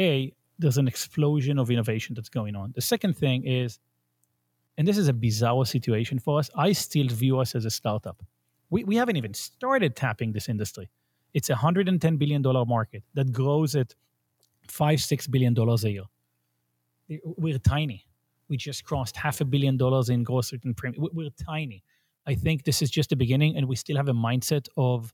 A, 0.00 0.34
there's 0.58 0.78
an 0.78 0.88
explosion 0.88 1.56
of 1.58 1.70
innovation 1.70 2.16
that's 2.16 2.28
going 2.28 2.56
on. 2.56 2.72
The 2.74 2.82
second 2.82 3.16
thing 3.16 3.46
is, 3.46 3.78
and 4.76 4.88
this 4.88 4.98
is 4.98 5.06
a 5.06 5.12
bizarre 5.12 5.64
situation 5.64 6.18
for 6.18 6.40
us, 6.40 6.50
I 6.56 6.72
still 6.72 7.06
view 7.06 7.38
us 7.38 7.54
as 7.54 7.66
a 7.66 7.70
startup. 7.70 8.20
We, 8.68 8.82
we 8.82 8.96
haven't 8.96 9.16
even 9.16 9.32
started 9.32 9.94
tapping 9.94 10.32
this 10.32 10.48
industry. 10.48 10.90
It's 11.34 11.50
a 11.50 11.54
$110 11.54 12.18
billion 12.18 12.42
market 12.42 13.04
that 13.14 13.32
grows 13.32 13.76
at 13.76 13.94
five, 14.70 15.00
six 15.00 15.26
billion 15.26 15.54
dollars 15.54 15.84
a 15.84 15.90
year. 15.90 16.04
We're 17.24 17.58
tiny. 17.58 18.06
We 18.48 18.56
just 18.56 18.84
crossed 18.84 19.16
half 19.16 19.40
a 19.40 19.44
billion 19.44 19.76
dollars 19.76 20.08
in 20.08 20.22
gross 20.24 20.52
written 20.52 20.74
premium. 20.74 21.08
We're 21.12 21.30
tiny. 21.30 21.82
I 22.26 22.34
think 22.34 22.64
this 22.64 22.82
is 22.82 22.90
just 22.90 23.10
the 23.10 23.16
beginning, 23.16 23.56
and 23.56 23.66
we 23.66 23.76
still 23.76 23.96
have 23.96 24.08
a 24.08 24.12
mindset 24.12 24.68
of 24.76 25.12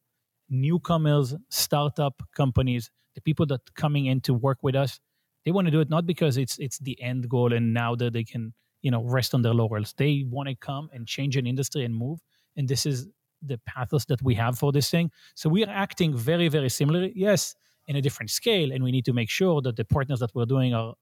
newcomers, 0.48 1.34
startup 1.48 2.22
companies, 2.34 2.90
the 3.14 3.20
people 3.20 3.46
that 3.46 3.60
coming 3.74 4.06
in 4.06 4.20
to 4.22 4.34
work 4.34 4.58
with 4.62 4.74
us. 4.74 5.00
They 5.44 5.52
want 5.52 5.66
to 5.66 5.70
do 5.70 5.80
it 5.80 5.88
not 5.88 6.06
because 6.06 6.36
it's 6.36 6.58
it's 6.58 6.78
the 6.78 7.00
end 7.00 7.28
goal, 7.28 7.52
and 7.52 7.72
now 7.72 7.94
that 7.96 8.12
they 8.12 8.24
can 8.24 8.52
you 8.82 8.90
know 8.90 9.02
rest 9.02 9.34
on 9.34 9.42
their 9.42 9.54
laurels. 9.54 9.94
They 9.96 10.24
want 10.26 10.48
to 10.48 10.54
come 10.54 10.90
and 10.92 11.06
change 11.06 11.36
an 11.36 11.46
industry 11.46 11.84
and 11.84 11.94
move, 11.94 12.20
and 12.56 12.68
this 12.68 12.84
is 12.84 13.08
the 13.42 13.58
pathos 13.66 14.04
that 14.06 14.22
we 14.22 14.34
have 14.34 14.58
for 14.58 14.72
this 14.72 14.90
thing. 14.90 15.10
So 15.34 15.48
we 15.48 15.64
are 15.64 15.70
acting 15.70 16.16
very 16.16 16.48
very 16.48 16.68
similarly. 16.68 17.12
Yes, 17.14 17.54
in 17.86 17.96
a 17.96 18.02
different 18.02 18.30
scale 18.30 18.72
and 18.72 18.82
we 18.82 18.90
need 18.90 19.04
to 19.04 19.12
make 19.12 19.30
sure 19.30 19.60
that 19.62 19.76
the 19.76 19.84
partners 19.84 20.20
that 20.20 20.34
we're 20.34 20.46
doing 20.46 20.74
are 20.74 20.94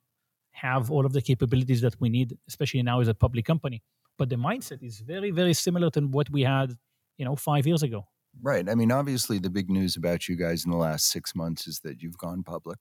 have 0.52 0.90
all 0.90 1.04
of 1.04 1.12
the 1.12 1.20
capabilities 1.20 1.80
that 1.80 2.00
we 2.00 2.08
need 2.08 2.36
especially 2.48 2.82
now 2.82 3.00
as 3.00 3.08
a 3.08 3.14
public 3.14 3.44
company. 3.44 3.82
But 4.16 4.28
the 4.28 4.36
mindset 4.36 4.82
is 4.82 5.00
very 5.00 5.30
very 5.30 5.54
similar 5.54 5.90
to 5.90 6.00
what 6.02 6.30
we 6.30 6.42
had 6.42 6.76
you 7.18 7.24
know 7.24 7.36
5 7.36 7.66
years 7.66 7.82
ago. 7.82 8.06
Right. 8.42 8.68
I 8.68 8.74
mean 8.74 8.92
obviously 8.92 9.38
the 9.38 9.50
big 9.50 9.70
news 9.70 9.96
about 9.96 10.28
you 10.28 10.36
guys 10.36 10.64
in 10.64 10.70
the 10.70 10.76
last 10.76 11.10
6 11.10 11.34
months 11.34 11.66
is 11.66 11.80
that 11.80 12.02
you've 12.02 12.18
gone 12.18 12.42
public. 12.42 12.78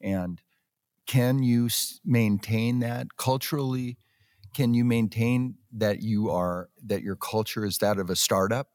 And 0.00 0.40
can 1.06 1.42
you 1.42 1.68
maintain 2.04 2.80
that 2.80 3.16
culturally? 3.16 3.98
Can 4.54 4.74
you 4.74 4.84
maintain 4.84 5.56
that 5.72 6.02
you 6.02 6.30
are 6.30 6.68
that 6.84 7.02
your 7.02 7.16
culture 7.16 7.64
is 7.64 7.78
that 7.78 7.98
of 7.98 8.10
a 8.10 8.16
startup 8.16 8.68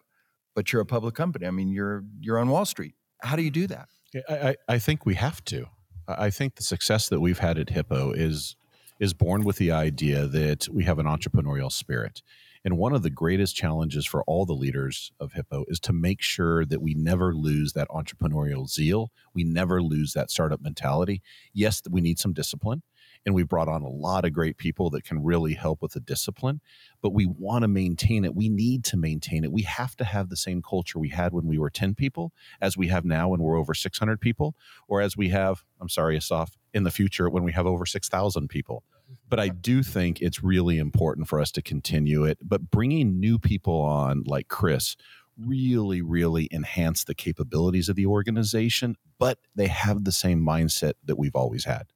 but 0.56 0.72
you're 0.72 0.82
a 0.82 0.86
public 0.86 1.16
company? 1.16 1.46
I 1.46 1.52
mean 1.52 1.70
you're 1.70 2.04
you're 2.20 2.40
on 2.40 2.50
wall 2.50 2.66
street. 2.66 2.96
How 3.22 3.36
do 3.36 3.44
you 3.44 3.52
do 3.52 3.68
that 3.68 3.88
I, 4.30 4.56
I 4.68 4.80
think 4.80 5.06
we 5.06 5.16
have 5.16 5.44
to. 5.46 5.68
I 6.08 6.30
think 6.30 6.56
the 6.56 6.64
success 6.64 7.10
that 7.10 7.20
we've 7.20 7.40
had 7.40 7.58
at 7.58 7.70
Hippo 7.70 8.12
is 8.12 8.56
is 9.00 9.14
born 9.14 9.44
with 9.44 9.58
the 9.58 9.72
idea 9.72 10.26
that 10.26 10.70
we 10.72 10.86
have 10.86 11.00
an 11.00 11.06
entrepreneurial 11.06 11.72
spirit. 11.72 12.22
And 12.64 12.78
one 12.78 12.94
of 12.94 13.04
the 13.04 13.10
greatest 13.10 13.56
challenges 13.56 14.06
for 14.06 14.24
all 14.24 14.46
the 14.46 14.54
leaders 14.54 15.12
of 15.20 15.34
Hippo 15.34 15.66
is 15.68 15.80
to 15.82 15.94
make 15.94 16.22
sure 16.22 16.66
that 16.66 16.82
we 16.82 16.94
never 16.94 17.36
lose 17.36 17.74
that 17.74 17.90
entrepreneurial 17.90 18.70
zeal. 18.70 19.12
We 19.34 19.44
never 19.44 19.84
lose 19.84 20.14
that 20.14 20.32
startup 20.32 20.62
mentality. 20.62 21.22
Yes, 21.54 21.82
we 21.90 22.02
need 22.02 22.20
some 22.20 22.34
discipline 22.34 22.84
and 23.26 23.34
we 23.34 23.44
brought 23.44 23.68
on 23.68 23.82
a 23.82 23.90
lot 23.90 24.26
of 24.26 24.34
great 24.34 24.58
people 24.58 24.90
that 24.90 25.04
can 25.04 25.24
really 25.24 25.54
help 25.54 25.82
with 25.82 25.94
the 25.94 26.00
discipline 26.00 26.62
but 27.02 27.14
we 27.14 27.26
want 27.26 27.64
to 27.64 27.68
maintain 27.68 28.26
it 28.26 28.36
we 28.36 28.50
need 28.50 28.84
to 28.84 28.98
maintain 28.98 29.44
it 29.44 29.52
we 29.52 29.64
have 29.64 29.96
to 29.96 30.04
have 30.04 30.30
the 30.30 30.36
same 30.36 30.62
culture 30.62 31.00
we 31.00 31.10
had 31.10 31.34
when 31.34 31.48
we 31.48 31.58
were 31.58 31.70
10 31.70 31.96
people 31.96 32.32
as 32.62 32.78
we 32.78 32.88
have 32.88 33.06
now 33.06 33.30
when 33.30 33.42
we're 33.42 33.58
over 33.58 33.74
600 33.74 34.22
people 34.22 34.56
or 34.88 35.02
as 35.02 35.18
we 35.18 35.30
have 35.30 35.64
i'm 35.82 35.90
sorry 35.90 36.18
asaf 36.18 36.58
in 36.74 36.84
the 36.84 36.92
future 36.92 37.30
when 37.30 37.44
we 37.44 37.52
have 37.52 37.66
over 37.66 37.86
6000 37.86 38.48
people 38.48 38.84
but 39.30 39.40
I 39.40 39.50
do 39.50 39.84
think 39.84 40.22
it's 40.22 40.44
really 40.44 40.78
important 40.78 41.28
for 41.28 41.40
us 41.40 41.52
to 41.52 41.62
continue 41.62 42.24
it. 42.24 42.38
But 42.42 42.72
bringing 42.72 43.20
new 43.20 43.40
people 43.40 43.82
on, 43.82 44.24
like 44.26 44.48
Chris, 44.48 44.96
really, 45.38 46.02
really 46.02 46.48
enhance 46.52 47.04
the 47.04 47.16
capabilities 47.16 47.90
of 47.90 47.96
the 47.96 48.06
organization, 48.06 48.96
but 49.20 49.40
they 49.56 49.68
have 49.68 50.04
the 50.04 50.12
same 50.12 50.42
mindset 50.42 50.94
that 51.04 51.18
we've 51.18 51.36
always 51.36 51.66
had. 51.66 51.88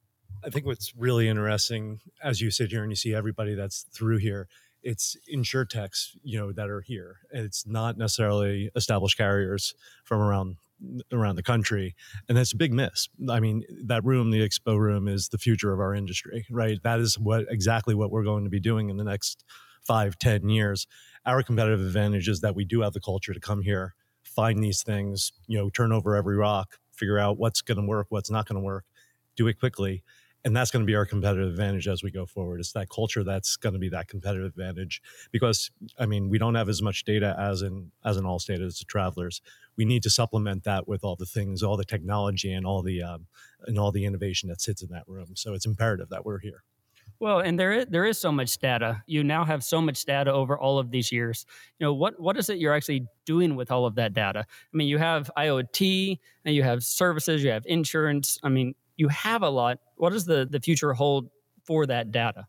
I 0.44 0.50
think 0.50 0.66
what's 0.66 0.94
really 0.96 1.28
interesting 1.28 2.00
as 2.22 2.40
you 2.40 2.50
sit 2.50 2.70
here 2.70 2.82
and 2.82 2.90
you 2.90 2.96
see 2.96 3.14
everybody 3.14 3.54
that's 3.54 3.82
through 3.92 4.18
here, 4.18 4.48
it's 4.82 5.16
insurtechs, 5.32 6.16
you 6.22 6.38
know, 6.38 6.52
that 6.52 6.70
are 6.70 6.80
here. 6.80 7.18
It's 7.30 7.66
not 7.66 7.98
necessarily 7.98 8.70
established 8.74 9.16
carriers 9.18 9.74
from 10.04 10.20
around 10.20 10.56
around 11.12 11.36
the 11.36 11.42
country 11.42 11.94
and 12.26 12.38
that's 12.38 12.54
a 12.54 12.56
big 12.56 12.72
miss. 12.72 13.06
I 13.28 13.38
mean 13.38 13.64
that 13.84 14.02
room 14.02 14.30
the 14.30 14.40
expo 14.40 14.78
room 14.78 15.08
is 15.08 15.28
the 15.28 15.36
future 15.36 15.74
of 15.74 15.78
our 15.78 15.94
industry 15.94 16.46
right? 16.50 16.78
That 16.82 17.00
is 17.00 17.18
what 17.18 17.44
exactly 17.50 17.94
what 17.94 18.10
we're 18.10 18.24
going 18.24 18.44
to 18.44 18.50
be 18.50 18.60
doing 18.60 18.88
in 18.88 18.96
the 18.96 19.04
next 19.04 19.44
five 19.86 20.18
ten 20.18 20.48
years. 20.48 20.86
Our 21.26 21.42
competitive 21.42 21.80
advantage 21.80 22.28
is 22.28 22.40
that 22.40 22.54
we 22.54 22.64
do 22.64 22.80
have 22.80 22.94
the 22.94 23.00
culture 23.00 23.34
to 23.34 23.40
come 23.40 23.60
here 23.60 23.94
find 24.22 24.62
these 24.62 24.82
things 24.82 25.32
you 25.46 25.58
know 25.58 25.68
turn 25.70 25.92
over 25.92 26.14
every 26.16 26.36
rock 26.36 26.78
figure 26.92 27.18
out 27.18 27.38
what's 27.38 27.60
going 27.62 27.80
to 27.80 27.86
work 27.86 28.06
what's 28.10 28.30
not 28.30 28.46
going 28.46 28.60
to 28.60 28.64
work 28.64 28.84
do 29.36 29.46
it 29.48 29.58
quickly 29.58 30.02
and 30.44 30.56
that's 30.56 30.70
going 30.70 30.82
to 30.82 30.86
be 30.86 30.94
our 30.94 31.04
competitive 31.04 31.48
advantage 31.48 31.86
as 31.86 32.02
we 32.02 32.10
go 32.10 32.26
forward 32.26 32.60
it's 32.60 32.72
that 32.72 32.88
culture 32.88 33.22
that's 33.22 33.56
going 33.56 33.72
to 33.72 33.78
be 33.78 33.88
that 33.88 34.08
competitive 34.08 34.46
advantage 34.46 35.02
because 35.30 35.70
i 35.98 36.06
mean 36.06 36.28
we 36.28 36.38
don't 36.38 36.54
have 36.54 36.68
as 36.68 36.82
much 36.82 37.04
data 37.04 37.36
as 37.38 37.62
in 37.62 37.90
as 38.04 38.16
an 38.16 38.24
allstate 38.24 38.64
as 38.64 38.78
the 38.78 38.84
travelers 38.84 39.40
we 39.76 39.84
need 39.84 40.02
to 40.02 40.10
supplement 40.10 40.64
that 40.64 40.88
with 40.88 41.04
all 41.04 41.16
the 41.16 41.26
things 41.26 41.62
all 41.62 41.76
the 41.76 41.84
technology 41.84 42.52
and 42.52 42.66
all 42.66 42.82
the 42.82 43.02
um, 43.02 43.26
and 43.66 43.78
all 43.78 43.92
the 43.92 44.04
innovation 44.04 44.48
that 44.48 44.60
sits 44.60 44.82
in 44.82 44.88
that 44.90 45.04
room 45.06 45.28
so 45.34 45.54
it's 45.54 45.66
imperative 45.66 46.08
that 46.08 46.24
we're 46.24 46.38
here 46.38 46.64
well, 47.20 47.40
and 47.40 47.60
there 47.60 47.72
is, 47.72 47.86
there 47.90 48.06
is 48.06 48.16
so 48.16 48.32
much 48.32 48.58
data. 48.58 49.02
You 49.06 49.22
now 49.22 49.44
have 49.44 49.62
so 49.62 49.82
much 49.82 50.06
data 50.06 50.32
over 50.32 50.58
all 50.58 50.78
of 50.78 50.90
these 50.90 51.12
years. 51.12 51.44
You 51.78 51.84
know 51.84 51.92
what 51.92 52.18
what 52.18 52.38
is 52.38 52.48
it 52.48 52.56
you're 52.56 52.74
actually 52.74 53.06
doing 53.26 53.56
with 53.56 53.70
all 53.70 53.84
of 53.84 53.94
that 53.96 54.14
data? 54.14 54.46
I 54.48 54.76
mean, 54.76 54.88
you 54.88 54.96
have 54.96 55.30
IoT 55.36 56.18
and 56.46 56.54
you 56.54 56.62
have 56.62 56.82
services, 56.82 57.44
you 57.44 57.50
have 57.50 57.64
insurance. 57.66 58.38
I 58.42 58.48
mean, 58.48 58.74
you 58.96 59.08
have 59.08 59.42
a 59.42 59.50
lot. 59.50 59.80
What 60.00 60.14
does 60.14 60.24
the, 60.24 60.48
the 60.50 60.60
future 60.60 60.94
hold 60.94 61.28
for 61.64 61.84
that 61.84 62.10
data? 62.10 62.46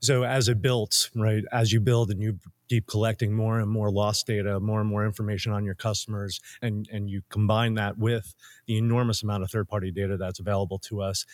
So 0.00 0.22
as 0.22 0.48
it 0.48 0.62
builds, 0.62 1.10
right, 1.16 1.42
as 1.50 1.72
you 1.72 1.80
build 1.80 2.12
and 2.12 2.22
you 2.22 2.38
keep 2.68 2.86
collecting 2.86 3.32
more 3.32 3.58
and 3.58 3.68
more 3.68 3.90
loss 3.90 4.22
data, 4.22 4.60
more 4.60 4.80
and 4.80 4.88
more 4.88 5.04
information 5.04 5.52
on 5.52 5.64
your 5.64 5.74
customers, 5.74 6.40
and, 6.60 6.88
and 6.92 7.10
you 7.10 7.22
combine 7.30 7.74
that 7.74 7.98
with 7.98 8.34
the 8.66 8.78
enormous 8.78 9.24
amount 9.24 9.42
of 9.42 9.50
third 9.50 9.68
party 9.68 9.90
data 9.90 10.16
that's 10.16 10.38
available 10.38 10.78
to 10.78 11.02
us, 11.02 11.26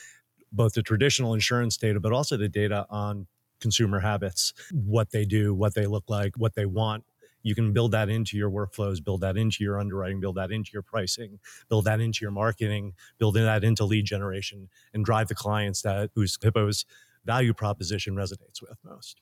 both 0.50 0.72
the 0.72 0.82
traditional 0.82 1.34
insurance 1.34 1.76
data, 1.76 2.00
but 2.00 2.12
also 2.12 2.38
the 2.38 2.48
data 2.48 2.86
on 2.88 3.26
consumer 3.60 4.00
habits, 4.00 4.54
what 4.72 5.10
they 5.10 5.26
do, 5.26 5.54
what 5.54 5.74
they 5.74 5.84
look 5.84 6.04
like, 6.08 6.38
what 6.38 6.54
they 6.54 6.64
want, 6.64 7.04
you 7.48 7.54
can 7.54 7.72
build 7.72 7.92
that 7.92 8.08
into 8.08 8.36
your 8.36 8.50
workflows, 8.50 9.02
build 9.02 9.22
that 9.22 9.36
into 9.36 9.64
your 9.64 9.80
underwriting, 9.80 10.20
build 10.20 10.36
that 10.36 10.52
into 10.52 10.70
your 10.72 10.82
pricing, 10.82 11.38
build 11.68 11.86
that 11.86 12.00
into 12.00 12.18
your 12.22 12.30
marketing, 12.30 12.92
build 13.18 13.34
that 13.36 13.64
into 13.64 13.84
lead 13.84 14.04
generation, 14.04 14.68
and 14.92 15.04
drive 15.04 15.28
the 15.28 15.34
clients 15.34 15.82
that 15.82 16.10
whose 16.14 16.36
Hippo's 16.36 16.84
value 17.24 17.54
proposition 17.54 18.14
resonates 18.14 18.60
with 18.60 18.78
most. 18.84 19.20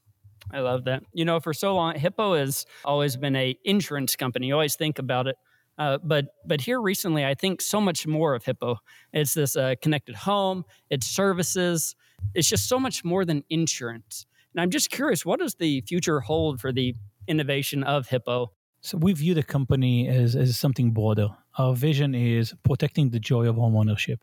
I 0.53 0.61
love 0.61 0.85
that. 0.85 1.03
You 1.13 1.25
know, 1.25 1.41
for 1.41 1.55
so 1.55 1.75
long, 1.75 1.95
Hippo 1.95 2.35
has 2.35 2.67
always 2.85 3.17
been 3.17 3.37
a 3.37 3.57
insurance 3.65 4.17
company. 4.17 4.49
You 4.49 4.55
always 4.55 4.77
think 4.77 4.99
about 4.99 5.27
it. 5.27 5.37
Uh, 5.79 5.99
but 6.03 6.27
but 6.47 6.61
here 6.61 6.81
recently, 6.81 7.25
I 7.25 7.35
think 7.35 7.61
so 7.61 7.81
much 7.81 8.07
more 8.07 8.35
of 8.35 8.45
Hippo. 8.45 8.79
It's 9.13 9.35
this 9.35 9.57
uh, 9.57 9.75
connected 9.83 10.15
home, 10.15 10.65
it's 10.89 11.07
services. 11.07 11.95
It's 12.35 12.49
just 12.49 12.69
so 12.69 12.79
much 12.79 13.05
more 13.05 13.25
than 13.25 13.45
insurance. 13.51 14.27
And 14.55 14.63
I'm 14.63 14.71
just 14.71 14.91
curious, 14.91 15.27
what 15.27 15.39
does 15.39 15.57
the 15.57 15.83
future 15.83 16.21
hold 16.21 16.61
for 16.61 16.73
the 16.73 16.95
innovation 17.27 17.83
of 17.83 18.09
Hippo? 18.09 18.53
So 18.81 18.99
we 18.99 19.13
view 19.13 19.35
the 19.35 19.43
company 19.43 20.09
as, 20.09 20.37
as 20.37 20.57
something 20.59 20.93
broader. 20.93 21.29
Our 21.59 21.75
vision 21.75 22.15
is 22.15 22.55
protecting 22.63 23.11
the 23.11 23.19
joy 23.19 23.49
of 23.49 23.57
homeownership. 23.57 24.19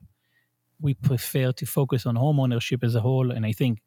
We 0.80 0.94
prefer 0.94 1.52
to 1.52 1.66
focus 1.66 2.06
on 2.06 2.16
homeownership 2.16 2.84
as 2.84 2.96
a 2.96 3.02
whole. 3.02 3.32
And 3.32 3.46
I 3.46 3.52
think 3.52 3.82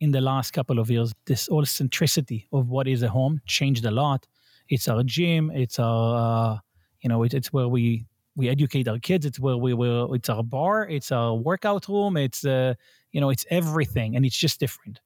in 0.00 0.12
the 0.12 0.20
last 0.20 0.52
couple 0.52 0.78
of 0.78 0.90
years, 0.90 1.12
this 1.26 1.48
whole 1.48 1.64
centricity 1.64 2.46
of 2.52 2.68
what 2.68 2.88
is 2.88 3.02
a 3.02 3.08
home 3.08 3.40
changed 3.46 3.84
a 3.84 3.90
lot. 3.90 4.26
It's 4.68 4.88
our 4.88 5.02
gym. 5.02 5.50
It's 5.50 5.78
our, 5.78 6.54
uh, 6.54 6.58
you 7.00 7.08
know, 7.08 7.22
it, 7.22 7.34
it's 7.34 7.52
where 7.52 7.68
we 7.68 8.06
we 8.36 8.48
educate 8.48 8.88
our 8.88 8.98
kids. 8.98 9.26
It's 9.26 9.38
where 9.38 9.56
we 9.56 9.74
will. 9.74 10.12
It's 10.14 10.28
our 10.28 10.42
bar. 10.42 10.88
It's 10.88 11.12
our 11.12 11.34
workout 11.34 11.88
room. 11.88 12.16
It's 12.16 12.44
uh, 12.44 12.74
you 13.12 13.20
know, 13.20 13.30
it's 13.30 13.46
everything, 13.50 14.16
and 14.16 14.24
it's 14.24 14.36
just 14.36 14.58
different. 14.58 15.00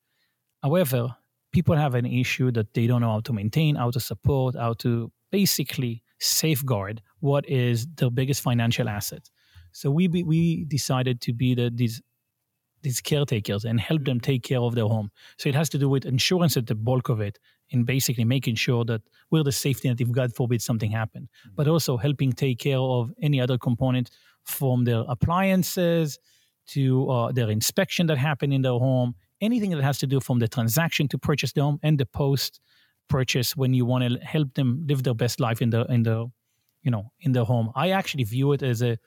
However, 0.63 1.15
people 1.59 1.77
have 1.77 1.97
an 1.97 2.07
issue 2.07 2.53
that 2.53 2.73
they 2.75 2.87
don't 2.87 3.01
know 3.01 3.15
how 3.17 3.25
to 3.29 3.33
maintain, 3.33 3.75
how 3.75 3.91
to 3.91 3.99
support, 3.99 4.55
how 4.55 4.75
to 4.75 5.11
basically 5.33 5.95
safeguard 6.21 7.03
what 7.19 7.45
is 7.49 7.77
their 7.97 8.13
biggest 8.21 8.41
financial 8.43 8.89
asset. 8.89 9.25
So 9.73 9.91
we 9.91 10.07
be, 10.07 10.23
we 10.23 10.43
decided 10.77 11.21
to 11.23 11.33
be 11.33 11.57
the 11.57 11.67
these 11.75 12.01
these 12.83 13.01
caretakers 13.01 13.65
and 13.65 13.81
help 13.81 14.05
them 14.05 14.21
take 14.21 14.43
care 14.51 14.61
of 14.61 14.77
their 14.77 14.89
home. 14.95 15.09
So 15.37 15.49
it 15.49 15.57
has 15.57 15.69
to 15.71 15.79
do 15.79 15.89
with 15.89 16.05
insurance 16.07 16.57
at 16.57 16.67
the 16.69 16.77
bulk 16.77 17.09
of 17.09 17.21
it, 17.21 17.37
in 17.71 17.83
basically 17.85 18.27
making 18.37 18.57
sure 18.67 18.85
that 18.85 19.03
we're 19.31 19.43
the 19.43 19.59
safety 19.67 19.89
net 19.89 20.01
if 20.01 20.13
God 20.13 20.31
forbid 20.41 20.63
something 20.63 20.93
happened, 20.93 21.27
mm-hmm. 21.27 21.57
but 21.57 21.67
also 21.67 21.97
helping 21.97 22.31
take 22.33 22.59
care 22.61 22.85
of 22.97 23.11
any 23.29 23.41
other 23.45 23.59
component 23.59 24.07
from 24.45 24.85
their 24.85 25.03
appliances 25.15 26.21
to 26.75 27.11
uh, 27.11 27.33
their 27.33 27.51
inspection 27.51 28.07
that 28.07 28.19
happened 28.31 28.53
in 28.59 28.63
their 28.63 28.79
home 28.89 29.11
anything 29.41 29.71
that 29.71 29.83
has 29.83 29.99
to 29.99 30.07
do 30.07 30.21
from 30.21 30.39
the 30.39 30.49
transaction 30.49 31.09
to 31.09 31.19
purchase 31.19 31.53
the 31.53 31.63
home 31.63 31.79
and 31.83 31.99
the 31.99 32.07
post 32.07 32.61
purchase 33.09 33.57
when 33.57 33.75
you 33.75 33.85
want 33.85 34.05
to 34.05 34.19
help 34.25 34.55
them 34.55 34.85
live 34.87 35.03
their 35.03 35.15
best 35.15 35.41
life 35.41 35.63
in 35.63 35.71
the 35.71 35.85
in 35.87 36.03
the 36.03 36.27
you 36.83 36.91
know 36.91 37.11
in 37.21 37.33
their 37.33 37.45
home. 37.45 37.71
I 37.75 37.91
actually 37.91 38.25
view 38.25 38.53
it 38.53 38.63
as 38.63 38.83
a 38.83 38.99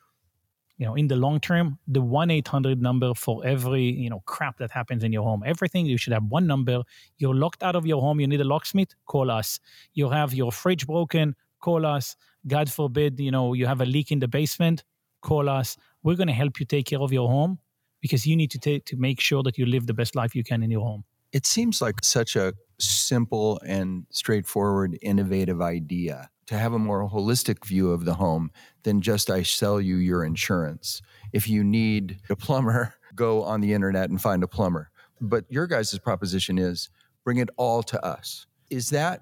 you 0.77 0.85
know 0.85 0.95
in 0.95 1.07
the 1.07 1.15
long 1.15 1.39
term 1.39 1.77
the 1.87 2.01
1-800 2.01 2.79
number 2.79 3.13
for 3.13 3.45
every 3.45 3.83
you 3.83 4.09
know 4.09 4.21
crap 4.25 4.57
that 4.57 4.71
happens 4.71 5.03
in 5.03 5.11
your 5.11 5.23
home. 5.23 5.43
Everything 5.45 5.85
you 5.85 5.97
should 5.97 6.13
have 6.13 6.23
one 6.23 6.47
number. 6.47 6.81
You're 7.17 7.35
locked 7.35 7.63
out 7.63 7.75
of 7.75 7.85
your 7.85 8.01
home. 8.01 8.19
You 8.19 8.27
need 8.27 8.41
a 8.41 8.45
locksmith? 8.45 8.95
Call 9.05 9.31
us. 9.31 9.59
You 9.93 10.09
have 10.09 10.33
your 10.33 10.51
fridge 10.51 10.87
broken? 10.87 11.35
Call 11.59 11.85
us. 11.85 12.15
God 12.47 12.71
forbid 12.71 13.19
you 13.19 13.31
know 13.31 13.53
you 13.53 13.67
have 13.67 13.81
a 13.81 13.85
leak 13.85 14.11
in 14.11 14.19
the 14.19 14.27
basement? 14.27 14.83
Call 15.21 15.47
us. 15.47 15.77
We're 16.03 16.15
going 16.15 16.27
to 16.27 16.33
help 16.33 16.59
you 16.59 16.65
take 16.65 16.87
care 16.87 16.99
of 16.99 17.13
your 17.13 17.29
home 17.29 17.59
because 18.01 18.25
you 18.25 18.35
need 18.35 18.51
to 18.51 18.59
take 18.59 18.85
to 18.85 18.97
make 18.97 19.21
sure 19.21 19.43
that 19.43 19.57
you 19.57 19.65
live 19.65 19.87
the 19.87 19.93
best 19.93 20.15
life 20.15 20.35
you 20.35 20.43
can 20.43 20.63
in 20.63 20.71
your 20.71 20.81
home. 20.81 21.03
It 21.31 21.45
seems 21.45 21.81
like 21.81 22.03
such 22.03 22.35
a 22.35 22.53
simple 22.79 23.61
and 23.65 24.05
straightforward, 24.09 24.97
innovative 25.01 25.61
idea 25.61 26.29
to 26.47 26.57
have 26.57 26.73
a 26.73 26.79
more 26.79 27.09
holistic 27.09 27.65
view 27.65 27.91
of 27.91 28.03
the 28.03 28.15
home 28.15 28.51
than 28.83 28.99
just 28.99 29.29
I 29.29 29.43
sell 29.43 29.79
you 29.79 29.95
your 29.95 30.25
insurance. 30.25 31.01
If 31.31 31.47
you 31.47 31.63
need 31.63 32.17
a 32.29 32.35
plumber, 32.35 32.93
go 33.15 33.43
on 33.43 33.61
the 33.61 33.73
internet 33.73 34.09
and 34.09 34.21
find 34.21 34.43
a 34.43 34.47
plumber. 34.47 34.89
But 35.21 35.45
your 35.49 35.67
guys' 35.67 35.97
proposition 35.99 36.57
is 36.57 36.89
bring 37.23 37.37
it 37.37 37.49
all 37.55 37.83
to 37.83 38.05
us. 38.05 38.47
Is 38.69 38.89
that 38.89 39.21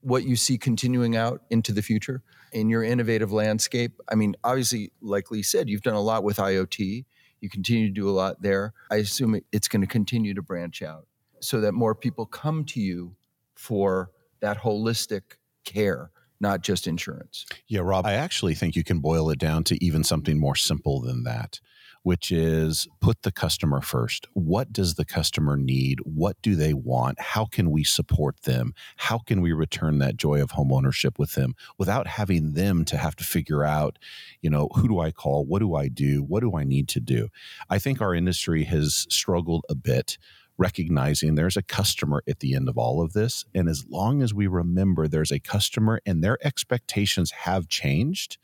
what 0.00 0.24
you 0.24 0.34
see 0.34 0.56
continuing 0.56 1.14
out 1.14 1.42
into 1.50 1.72
the 1.72 1.82
future 1.82 2.22
in 2.52 2.70
your 2.70 2.82
innovative 2.82 3.32
landscape? 3.32 4.00
I 4.10 4.14
mean, 4.14 4.34
obviously, 4.42 4.92
like 5.02 5.30
Lee 5.30 5.42
said, 5.42 5.68
you've 5.68 5.82
done 5.82 5.94
a 5.94 6.00
lot 6.00 6.24
with 6.24 6.38
IoT. 6.38 7.04
You 7.42 7.50
continue 7.50 7.88
to 7.88 7.92
do 7.92 8.08
a 8.08 8.12
lot 8.12 8.40
there. 8.40 8.72
I 8.90 8.96
assume 8.96 9.38
it's 9.50 9.68
going 9.68 9.82
to 9.82 9.86
continue 9.86 10.32
to 10.32 10.42
branch 10.42 10.80
out 10.80 11.06
so 11.40 11.60
that 11.60 11.72
more 11.72 11.94
people 11.94 12.24
come 12.24 12.64
to 12.66 12.80
you 12.80 13.16
for 13.56 14.12
that 14.40 14.58
holistic 14.58 15.22
care, 15.64 16.12
not 16.40 16.62
just 16.62 16.86
insurance. 16.86 17.44
Yeah, 17.66 17.80
Rob, 17.80 18.06
I 18.06 18.14
actually 18.14 18.54
think 18.54 18.76
you 18.76 18.84
can 18.84 19.00
boil 19.00 19.28
it 19.28 19.40
down 19.40 19.64
to 19.64 19.84
even 19.84 20.04
something 20.04 20.38
more 20.38 20.56
simple 20.56 21.00
than 21.00 21.24
that 21.24 21.58
which 22.02 22.30
is 22.30 22.88
put 23.00 23.22
the 23.22 23.32
customer 23.32 23.80
first. 23.80 24.26
What 24.34 24.72
does 24.72 24.94
the 24.94 25.04
customer 25.04 25.56
need? 25.56 26.00
What 26.00 26.36
do 26.42 26.54
they 26.54 26.74
want? 26.74 27.20
How 27.20 27.44
can 27.44 27.70
we 27.70 27.84
support 27.84 28.42
them? 28.42 28.74
How 28.96 29.18
can 29.18 29.40
we 29.40 29.52
return 29.52 29.98
that 29.98 30.16
joy 30.16 30.42
of 30.42 30.52
home 30.52 30.72
ownership 30.72 31.18
with 31.18 31.32
them 31.34 31.54
without 31.78 32.06
having 32.06 32.54
them 32.54 32.84
to 32.86 32.96
have 32.96 33.16
to 33.16 33.24
figure 33.24 33.64
out, 33.64 33.98
you 34.40 34.50
know, 34.50 34.68
who 34.74 34.88
do 34.88 35.00
I 35.00 35.10
call? 35.10 35.44
What 35.44 35.60
do 35.60 35.74
I 35.74 35.88
do? 35.88 36.22
What 36.22 36.40
do 36.40 36.56
I 36.56 36.64
need 36.64 36.88
to 36.88 37.00
do? 37.00 37.28
I 37.70 37.78
think 37.78 38.00
our 38.00 38.14
industry 38.14 38.64
has 38.64 39.06
struggled 39.08 39.64
a 39.68 39.74
bit 39.74 40.18
recognizing 40.58 41.34
there's 41.34 41.56
a 41.56 41.62
customer 41.62 42.22
at 42.28 42.40
the 42.40 42.54
end 42.54 42.68
of 42.68 42.78
all 42.78 43.02
of 43.02 43.12
this. 43.12 43.44
And 43.54 43.68
as 43.68 43.84
long 43.88 44.22
as 44.22 44.34
we 44.34 44.46
remember 44.46 45.08
there's 45.08 45.32
a 45.32 45.40
customer 45.40 46.00
and 46.04 46.22
their 46.22 46.38
expectations 46.44 47.30
have 47.30 47.68
changed, 47.68 48.38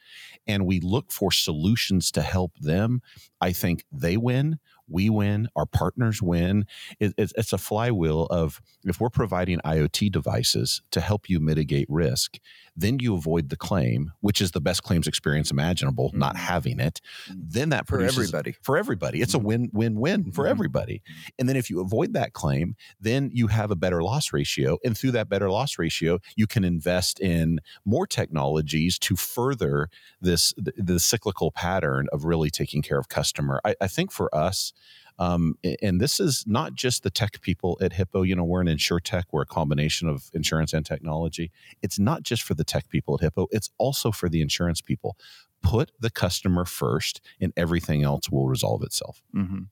and 0.46 0.66
we 0.66 0.80
look 0.80 1.12
for 1.12 1.30
solutions 1.30 2.10
to 2.12 2.22
help 2.22 2.52
them, 2.58 3.02
I 3.40 3.52
think 3.52 3.84
they 3.92 4.16
win. 4.16 4.58
We 4.90 5.10
win, 5.10 5.48
our 5.54 5.66
partners 5.66 6.22
win. 6.22 6.64
It, 6.98 7.12
it's, 7.18 7.32
it's 7.36 7.52
a 7.52 7.58
flywheel 7.58 8.24
of 8.30 8.62
if 8.84 9.00
we're 9.00 9.10
providing 9.10 9.58
IoT 9.58 10.10
devices 10.10 10.80
to 10.92 11.00
help 11.00 11.28
you 11.28 11.40
mitigate 11.40 11.86
risk, 11.90 12.38
then 12.80 12.98
you 13.00 13.14
avoid 13.14 13.48
the 13.48 13.56
claim, 13.56 14.12
which 14.20 14.40
is 14.40 14.52
the 14.52 14.60
best 14.60 14.82
claims 14.84 15.06
experience 15.08 15.50
imaginable, 15.50 16.10
not 16.14 16.36
Mhm. 16.36 16.38
having 16.38 16.80
it. 16.80 17.00
Then 17.36 17.70
that 17.70 17.86
for 17.88 18.00
everybody. 18.00 18.54
for 18.62 18.76
everybody. 18.78 19.20
It's 19.20 19.34
a 19.34 19.38
Mhm. 19.38 19.42
win 19.44 19.70
win 19.72 19.94
win 20.00 20.32
for 20.32 20.44
Mhm. 20.44 20.50
everybody. 20.50 21.02
And 21.38 21.48
then 21.48 21.56
if 21.56 21.68
you 21.70 21.80
avoid 21.80 22.12
that 22.14 22.32
claim, 22.32 22.76
then 23.00 23.30
you 23.32 23.48
have 23.48 23.70
a 23.70 23.76
better 23.76 24.02
loss 24.02 24.32
ratio. 24.32 24.78
And 24.84 24.96
through 24.96 25.10
that 25.12 25.28
better 25.28 25.50
loss 25.50 25.78
ratio, 25.78 26.20
you 26.36 26.46
can 26.46 26.64
invest 26.64 27.18
in 27.20 27.58
more 27.84 28.06
technologies 28.06 28.98
to 29.00 29.16
further 29.16 29.88
this 30.20 30.54
the, 30.56 30.72
the 30.76 31.00
cyclical 31.00 31.50
pattern 31.50 32.06
of 32.12 32.24
really 32.24 32.50
taking 32.50 32.82
care 32.82 32.98
of 32.98 33.08
customer. 33.08 33.60
I, 33.64 33.74
I 33.80 33.88
think 33.88 34.12
for 34.12 34.32
us, 34.34 34.72
um, 35.18 35.56
and 35.82 36.00
this 36.00 36.20
is 36.20 36.44
not 36.46 36.74
just 36.74 37.02
the 37.02 37.10
tech 37.10 37.40
people 37.40 37.78
at 37.80 37.92
Hippo. 37.92 38.22
You 38.22 38.36
know, 38.36 38.44
we're 38.44 38.60
an 38.60 38.68
insure 38.68 39.00
tech. 39.00 39.26
We're 39.32 39.42
a 39.42 39.46
combination 39.46 40.08
of 40.08 40.30
insurance 40.32 40.72
and 40.72 40.86
technology. 40.86 41.50
It's 41.82 41.98
not 41.98 42.22
just 42.22 42.42
for 42.42 42.54
the 42.54 42.64
tech 42.64 42.88
people 42.88 43.14
at 43.14 43.20
Hippo. 43.20 43.48
It's 43.50 43.70
also 43.78 44.12
for 44.12 44.28
the 44.28 44.40
insurance 44.40 44.80
people. 44.80 45.16
Put 45.60 45.90
the 45.98 46.10
customer 46.10 46.64
first, 46.64 47.20
and 47.40 47.52
everything 47.56 48.04
else 48.04 48.30
will 48.30 48.46
resolve 48.46 48.82
itself. 48.84 49.22
hmm 49.32 49.62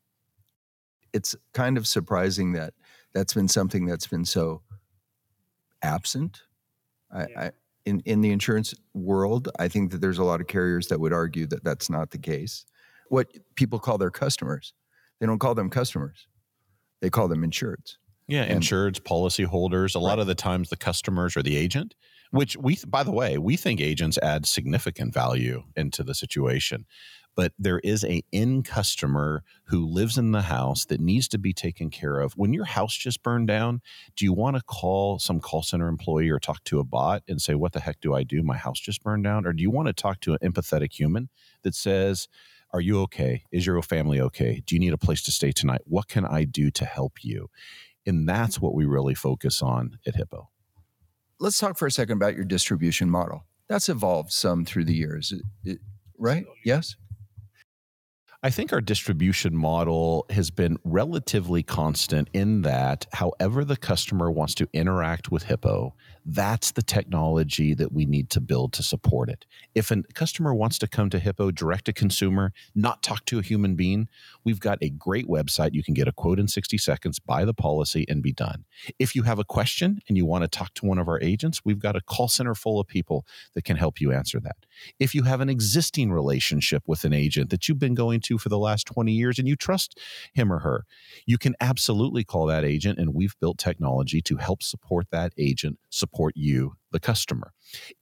It's 1.13 1.37
kind 1.53 1.79
of 1.79 1.87
surprising 1.87 2.53
that 2.55 2.75
that's 3.15 3.35
been 3.35 3.49
something 3.49 3.87
that's 3.87 4.09
been 4.09 4.25
so 4.25 4.63
absent. 5.83 6.43
I, 7.13 7.27
I, 7.37 7.51
in 7.85 8.01
in 8.01 8.21
the 8.21 8.33
insurance 8.33 8.75
world, 8.95 9.49
I 9.61 9.69
think 9.69 9.93
that 9.93 10.01
there's 10.01 10.19
a 10.19 10.25
lot 10.25 10.41
of 10.41 10.49
carriers 10.49 10.89
that 10.89 10.99
would 10.99 11.13
argue 11.13 11.47
that 11.47 11.63
that's 11.63 11.89
not 11.89 12.11
the 12.11 12.19
case. 12.19 12.65
What 13.09 13.29
people 13.55 13.79
call 13.79 13.97
their 13.97 14.11
customers, 14.11 14.75
they 15.21 15.27
don't 15.27 15.39
call 15.39 15.55
them 15.55 15.71
customers; 15.71 16.27
they 17.01 17.11
call 17.11 17.29
them 17.29 17.43
insureds. 17.43 17.97
Yeah, 18.29 18.43
And- 18.43 18.63
insureds, 18.63 19.01
policyholders. 19.01 19.95
A 19.95 20.01
lot 20.01 20.19
of 20.19 20.27
the 20.27 20.35
times, 20.35 20.69
the 20.69 20.77
customers 20.77 21.37
or 21.37 21.43
the 21.43 21.57
agent, 21.57 21.95
which 22.33 22.57
we, 22.57 22.77
by 22.87 23.03
the 23.05 23.13
way, 23.13 23.39
we 23.39 23.57
think 23.57 23.81
agents 23.81 24.19
add 24.23 24.47
significant 24.47 25.15
value 25.15 25.63
into 25.77 26.03
the 26.03 26.15
situation. 26.15 26.87
But 27.37 27.53
there 27.59 27.81
is 27.81 28.03
a 28.03 28.23
end 28.33 28.65
customer 28.65 29.43
who 29.67 29.87
lives 29.87 30.17
in 30.17 30.33
the 30.33 30.43
house 30.43 30.87
that 30.87 31.01
needs 31.01 31.29
to 31.29 31.39
be 31.39 31.53
taken 31.53 31.91
care 31.91 32.19
of. 32.19 32.33
When 32.33 32.55
your 32.55 32.65
house 32.65 32.97
just 32.97 33.23
burned 33.23 33.47
down, 33.47 33.83
do 34.17 34.25
you 34.25 34.33
want 34.33 34.57
to 34.57 34.63
call 34.63 35.19
some 35.19 35.39
call 35.39 35.63
center 35.63 35.87
employee 35.87 36.31
or 36.31 36.41
talk 36.41 36.65
to 36.65 36.81
a 36.81 36.85
bot 36.85 37.23
and 37.29 37.41
say, 37.41 37.55
"What 37.55 37.75
the 37.75 37.81
heck 37.81 38.01
do 38.01 38.15
I 38.15 38.23
do? 38.23 38.43
My 38.43 38.57
house 38.57 38.81
just 38.81 39.03
burned 39.03 39.23
down," 39.25 39.47
or 39.47 39.53
do 39.53 39.63
you 39.63 39.71
want 39.71 39.87
to 39.89 39.93
talk 39.93 40.21
to 40.21 40.33
an 40.33 40.39
empathetic 40.43 40.95
human 40.99 41.29
that 41.63 41.75
says, 41.75 42.27
"Are 42.77 42.81
you 42.83 43.01
okay? 43.05 43.43
Is 43.51 43.65
your 43.65 43.81
family 43.81 44.21
okay? 44.21 44.63
Do 44.67 44.75
you 44.75 44.79
need 44.79 44.93
a 44.93 44.99
place 44.99 45.23
to 45.23 45.33
stay 45.33 45.51
tonight? 45.51 45.81
What 45.85 46.09
can 46.09 46.27
I 46.27 46.45
do 46.45 46.71
to 46.73 46.85
help 46.85 47.25
you?" 47.25 47.49
And 48.05 48.29
that's 48.29 48.61
what 48.61 48.75
we 48.75 48.85
really 48.85 49.15
focus 49.15 49.63
on 49.63 49.99
at 50.07 50.15
Hippo. 50.15 50.51
Let's 51.41 51.59
talk 51.59 51.79
for 51.79 51.87
a 51.87 51.91
second 51.91 52.17
about 52.19 52.37
your 52.37 52.45
distribution 52.45 53.09
model. 53.09 53.47
That's 53.67 53.89
evolved 53.89 54.31
some 54.31 54.67
through 54.67 54.85
the 54.85 54.95
years, 54.95 55.33
It- 55.33 55.71
it- 55.71 55.81
right? 56.19 56.45
Yes. 56.65 56.97
I 58.43 58.51
think 58.51 58.73
our 58.73 58.83
distribution 58.83 59.57
model 59.57 60.27
has 60.31 60.51
been 60.51 60.77
relatively 60.85 61.63
constant 61.63 62.29
in 62.35 62.61
that, 62.63 63.07
however, 63.15 63.65
the 63.65 63.79
customer 63.79 64.31
wants 64.31 64.55
to 64.57 64.69
interact 64.75 65.33
with 65.33 65.45
Hippo, 65.45 65.97
that's 66.29 66.73
the 66.73 66.83
technology 66.83 67.73
that 67.75 67.93
we 67.93 68.05
need 68.05 68.31
to 68.31 68.41
build 68.41 68.73
to 68.73 68.83
support 68.83 69.29
it. 69.29 69.47
If 69.77 69.93
a 69.93 70.03
customer 70.15 70.53
wants 70.53 70.77
to 70.81 70.89
come 70.89 71.09
to 71.11 71.21
Hippo 71.21 71.53
direct 71.53 71.85
to 71.85 71.93
consumer, 71.93 72.53
not 72.75 73.03
talk 73.03 73.25
to 73.27 73.39
a 73.39 73.43
human 73.43 73.77
being, 73.77 74.09
we've 74.45 74.59
got 74.59 74.79
a 74.83 74.91
great 74.91 75.29
website. 75.29 75.71
You 75.73 75.85
can 75.85 75.95
get 75.95 76.09
a 76.09 76.13
quote 76.13 76.41
in 76.41 76.49
60 76.49 76.79
seconds, 76.79 77.21
buy 77.21 77.45
the 77.45 77.55
policy, 77.55 78.05
and 78.09 78.25
be 78.25 78.33
done. 78.33 78.65
If 78.99 79.15
you 79.15 79.23
have 79.23 79.39
a 79.39 79.45
question 79.45 80.01
and 80.09 80.17
you 80.17 80.27
want 80.27 80.43
to 80.43 80.49
talk 80.49 80.75
to 80.75 80.87
one 80.87 80.99
of 80.99 81.07
our 81.07 81.21
agents, 81.23 81.61
we've 81.65 81.79
got 81.79 81.95
a 81.95 82.01
call 82.01 82.27
center 82.27 82.57
full 82.57 82.81
of 82.81 82.89
people 82.89 83.25
that 83.55 83.65
can 83.65 83.77
help 83.77 84.01
you 84.01 84.13
answer 84.13 84.41
that. 84.41 84.57
If 84.99 85.15
you 85.15 85.23
have 85.23 85.41
an 85.41 85.49
existing 85.49 86.11
relationship 86.11 86.83
with 86.87 87.05
an 87.05 87.13
agent 87.13 87.51
that 87.51 87.69
you've 87.69 87.79
been 87.79 87.95
going 87.95 88.21
to 88.23 88.37
for 88.37 88.49
the 88.49 88.59
last 88.59 88.87
20 88.89 89.13
years 89.13 89.39
and 89.39 89.47
you 89.47 89.55
trust 89.55 90.01
him 90.35 90.53
or 90.53 90.59
her, 90.59 90.87
you 91.25 91.39
can 91.39 91.55
absolutely 91.61 92.25
call 92.25 92.47
that 92.47 92.65
agent. 92.65 92.99
And 92.99 93.15
we've 93.15 93.37
built 93.41 93.59
technology 93.59 94.21
to 94.23 94.39
help 94.39 94.65
support 94.65 95.07
that 95.13 95.33
agent, 95.39 95.79
support 95.89 96.16
you, 96.35 96.75
the 96.93 97.01
customer. 97.01 97.53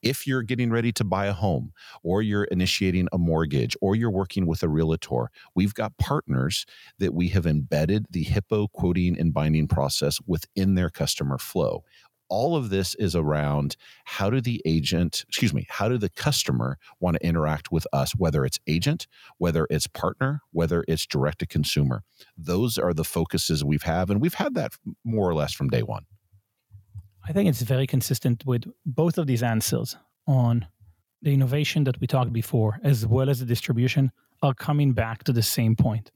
If 0.03 0.27
you're 0.27 0.42
getting 0.42 0.70
ready 0.70 0.92
to 0.92 1.05
buy 1.05 1.27
a 1.27 1.33
home, 1.33 1.72
or 2.03 2.22
you're 2.22 2.44
initiating 2.44 3.09
a 3.12 3.18
mortgage, 3.18 3.77
or 3.81 3.96
you're 3.96 4.11
working 4.11 4.46
with 4.46 4.62
a 4.62 4.68
realtor, 4.68 5.31
we've 5.55 5.74
got 5.74 5.96
partners 5.98 6.66
that 6.98 7.14
we 7.14 7.29
have 7.29 7.46
embedded 7.46 8.07
the 8.11 8.24
HIPPO 8.24 8.72
quoting 8.72 9.18
and 9.18 9.35
binding 9.35 9.68
process 9.68 10.18
within 10.27 10.74
their 10.74 10.90
customer 10.90 11.38
flow 11.38 11.83
all 12.29 12.57
of 12.57 12.70
this 12.70 12.94
is 12.96 13.14
around 13.14 13.77
how 14.05 14.31
do 14.31 14.40
the 14.40 14.61
agent, 14.64 15.24
excuse 15.29 15.53
me, 15.53 15.66
how 15.68 15.88
do 15.88 15.98
the 15.98 16.09
customer 16.09 16.79
want 17.00 17.16
to 17.16 17.27
interact 17.27 17.70
with 17.70 17.87
us, 17.92 18.12
whether 18.16 18.44
it's 18.44 18.59
agent, 18.66 19.07
whether 19.38 19.66
it's 19.70 19.87
partner, 19.87 20.40
whether 20.50 20.85
it's 20.88 21.07
direct 21.07 21.40
to 21.40 21.46
consumer. 21.46 22.03
Those 22.37 22.79
are 22.79 22.94
the 22.94 23.05
focuses 23.05 23.64
we've 23.64 23.83
had, 23.83 24.09
and 24.09 24.20
we've 24.20 24.35
had 24.35 24.55
that 24.55 24.72
more 25.05 25.29
or 25.29 25.35
less 25.35 25.53
from 25.53 25.68
day 25.68 25.83
one. 25.83 26.07
I 27.26 27.32
think 27.32 27.48
it's 27.48 27.62
very 27.62 27.87
consistent 27.87 28.44
with 28.44 28.64
both 28.84 29.16
of 29.16 29.26
these 29.26 29.42
answers 29.42 29.96
on 30.26 30.66
the 31.22 31.32
innovation 31.32 31.84
that 31.84 31.98
we 31.98 32.06
talked 32.06 32.34
before, 32.34 32.78
as 32.84 33.06
well 33.06 33.30
as 33.30 33.40
the 33.40 33.46
distribution, 33.46 34.12
are 34.42 34.52
coming 34.52 34.92
back 34.92 35.24
to 35.24 35.32
the 35.32 35.42
same 35.42 35.74
point, 35.74 36.10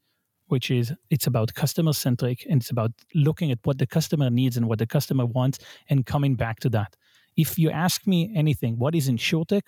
which 0.49 0.71
is 0.71 0.93
it's 1.09 1.27
about 1.27 1.55
customer 1.55 1.95
centric 1.95 2.45
and 2.51 2.61
it's 2.61 2.71
about 2.71 2.93
looking 3.15 3.51
at 3.51 3.59
what 3.65 3.79
the 3.79 3.87
customer 3.87 4.29
needs 4.29 4.59
and 4.59 4.69
what 4.69 4.79
the 4.79 4.87
customer 4.87 5.25
wants 5.25 5.61
and 5.89 6.05
coming 6.05 6.35
back 6.35 6.61
to 6.61 6.69
that. 6.69 6.95
If 7.39 7.59
you 7.59 7.71
ask 7.71 8.07
me 8.07 8.31
anything, 8.35 8.79
what 8.79 8.95
is 8.95 9.09
InsurTech? 9.09 9.63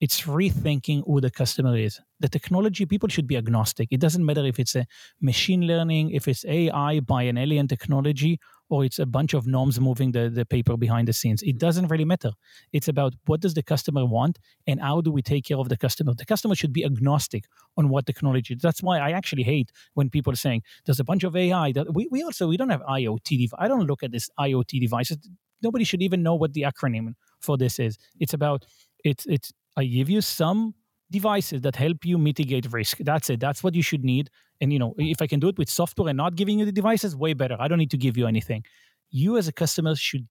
It's 0.00 0.22
rethinking 0.22 1.04
who 1.04 1.20
the 1.20 1.30
customer 1.30 1.76
is. 1.76 2.00
The 2.20 2.28
technology, 2.28 2.86
people 2.86 3.10
should 3.10 3.26
be 3.26 3.36
agnostic. 3.36 3.88
It 3.90 4.00
doesn't 4.00 4.24
matter 4.24 4.46
if 4.46 4.58
it's 4.58 4.74
a 4.74 4.86
machine 5.20 5.66
learning, 5.66 6.12
if 6.12 6.26
it's 6.26 6.46
AI 6.46 7.00
by 7.00 7.24
an 7.24 7.36
alien 7.36 7.68
technology, 7.68 8.40
or 8.70 8.84
it's 8.84 8.98
a 8.98 9.06
bunch 9.06 9.34
of 9.34 9.46
norms 9.46 9.80
moving 9.80 10.12
the, 10.12 10.30
the 10.30 10.46
paper 10.46 10.76
behind 10.76 11.08
the 11.08 11.12
scenes. 11.12 11.42
It 11.42 11.58
doesn't 11.58 11.88
really 11.88 12.04
matter. 12.04 12.30
It's 12.72 12.88
about 12.88 13.14
what 13.26 13.40
does 13.40 13.54
the 13.54 13.62
customer 13.62 14.06
want 14.06 14.38
and 14.66 14.80
how 14.80 15.00
do 15.00 15.10
we 15.10 15.22
take 15.22 15.44
care 15.44 15.58
of 15.58 15.68
the 15.68 15.76
customer. 15.76 16.14
The 16.14 16.24
customer 16.24 16.54
should 16.54 16.72
be 16.72 16.84
agnostic 16.84 17.44
on 17.76 17.88
what 17.88 18.06
technology. 18.06 18.56
That's 18.60 18.82
why 18.82 18.98
I 18.98 19.10
actually 19.10 19.42
hate 19.42 19.72
when 19.94 20.08
people 20.08 20.32
are 20.32 20.36
saying 20.36 20.62
there's 20.86 21.00
a 21.00 21.04
bunch 21.04 21.24
of 21.24 21.36
AI. 21.36 21.72
That 21.72 21.92
we, 21.94 22.08
we 22.10 22.22
also 22.22 22.46
we 22.48 22.56
don't 22.56 22.70
have 22.70 22.82
IoT. 22.82 23.40
Dev- 23.40 23.58
I 23.58 23.68
don't 23.68 23.86
look 23.86 24.02
at 24.02 24.12
this 24.12 24.30
IoT 24.38 24.80
devices. 24.80 25.18
Nobody 25.62 25.84
should 25.84 26.02
even 26.02 26.22
know 26.22 26.36
what 26.36 26.54
the 26.54 26.62
acronym 26.62 27.14
for 27.40 27.58
this 27.58 27.78
is. 27.78 27.98
It's 28.20 28.32
about 28.32 28.64
it's 29.04 29.26
it's 29.26 29.52
I 29.76 29.84
give 29.84 30.08
you 30.08 30.20
some 30.20 30.74
devices 31.10 31.62
that 31.62 31.76
help 31.76 32.04
you 32.04 32.18
mitigate 32.18 32.72
risk. 32.72 32.98
That's 32.98 33.30
it. 33.30 33.40
That's 33.40 33.64
what 33.64 33.74
you 33.74 33.82
should 33.82 34.04
need. 34.04 34.30
And 34.60 34.72
you 34.72 34.78
know, 34.78 34.94
if 34.98 35.22
I 35.22 35.26
can 35.26 35.40
do 35.40 35.48
it 35.48 35.58
with 35.58 35.70
software 35.70 36.08
and 36.08 36.16
not 36.16 36.36
giving 36.36 36.58
you 36.58 36.64
the 36.64 36.72
devices, 36.72 37.16
way 37.16 37.32
better. 37.32 37.56
I 37.58 37.68
don't 37.68 37.78
need 37.78 37.90
to 37.92 37.96
give 37.96 38.16
you 38.16 38.26
anything. 38.26 38.64
You 39.10 39.38
as 39.38 39.48
a 39.48 39.52
customer 39.52 39.96
should 39.96 40.28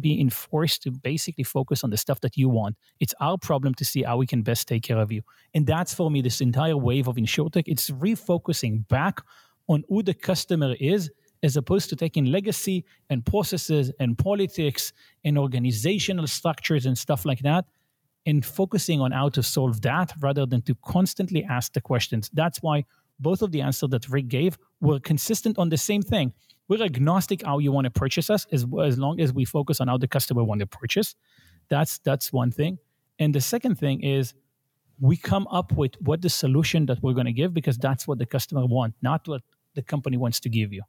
be 0.00 0.20
enforced 0.20 0.82
to 0.82 0.90
basically 0.90 1.44
focus 1.44 1.84
on 1.84 1.90
the 1.90 1.96
stuff 1.96 2.20
that 2.20 2.36
you 2.36 2.48
want. 2.48 2.76
It's 3.00 3.14
our 3.20 3.36
problem 3.36 3.74
to 3.74 3.84
see 3.84 4.02
how 4.02 4.16
we 4.16 4.26
can 4.26 4.42
best 4.42 4.68
take 4.68 4.82
care 4.82 4.98
of 4.98 5.12
you. 5.12 5.22
And 5.54 5.66
that's 5.66 5.92
for 5.92 6.10
me 6.10 6.22
this 6.22 6.40
entire 6.40 6.76
wave 6.76 7.08
of 7.08 7.16
InsurTech. 7.16 7.64
It's 7.66 7.90
refocusing 7.90 8.88
back 8.88 9.20
on 9.68 9.84
who 9.88 10.02
the 10.02 10.14
customer 10.14 10.74
is 10.80 11.10
as 11.42 11.56
opposed 11.56 11.88
to 11.90 11.96
taking 11.96 12.26
legacy 12.26 12.84
and 13.10 13.26
processes 13.26 13.92
and 13.98 14.16
politics 14.16 14.92
and 15.24 15.36
organizational 15.36 16.26
structures 16.26 16.86
and 16.86 16.96
stuff 16.96 17.24
like 17.24 17.40
that 17.40 17.66
and 18.24 18.46
focusing 18.46 19.00
on 19.00 19.10
how 19.10 19.28
to 19.28 19.42
solve 19.42 19.80
that 19.82 20.12
rather 20.20 20.46
than 20.46 20.62
to 20.62 20.74
constantly 20.84 21.44
ask 21.44 21.72
the 21.72 21.80
questions. 21.80 22.30
That's 22.32 22.62
why 22.62 22.84
both 23.22 23.42
of 23.42 23.52
the 23.52 23.60
answers 23.60 23.90
that 23.90 24.08
Rick 24.08 24.28
gave 24.28 24.58
were 24.80 25.00
consistent 25.00 25.58
on 25.58 25.68
the 25.68 25.76
same 25.76 26.02
thing. 26.02 26.32
We're 26.68 26.82
agnostic 26.82 27.44
how 27.44 27.58
you 27.58 27.72
want 27.72 27.86
to 27.86 27.90
purchase 27.90 28.30
us 28.30 28.46
as, 28.52 28.66
as 28.82 28.98
long 28.98 29.20
as 29.20 29.32
we 29.32 29.44
focus 29.44 29.80
on 29.80 29.88
how 29.88 29.98
the 29.98 30.08
customer 30.08 30.44
want 30.44 30.60
to 30.60 30.66
purchase. 30.66 31.14
That's 31.68 31.98
that's 31.98 32.32
one 32.32 32.50
thing. 32.50 32.78
And 33.18 33.34
the 33.34 33.40
second 33.40 33.76
thing 33.76 34.02
is 34.02 34.34
we 35.00 35.16
come 35.16 35.46
up 35.48 35.72
with 35.72 35.94
what 36.00 36.22
the 36.22 36.30
solution 36.30 36.86
that 36.86 37.02
we're 37.02 37.12
going 37.12 37.26
to 37.26 37.32
give 37.32 37.54
because 37.54 37.78
that's 37.78 38.06
what 38.06 38.18
the 38.18 38.26
customer 38.26 38.66
want, 38.66 38.94
not 39.02 39.26
what 39.26 39.42
the 39.74 39.82
company 39.82 40.16
wants 40.16 40.40
to 40.40 40.48
give 40.48 40.72
you. 40.72 40.82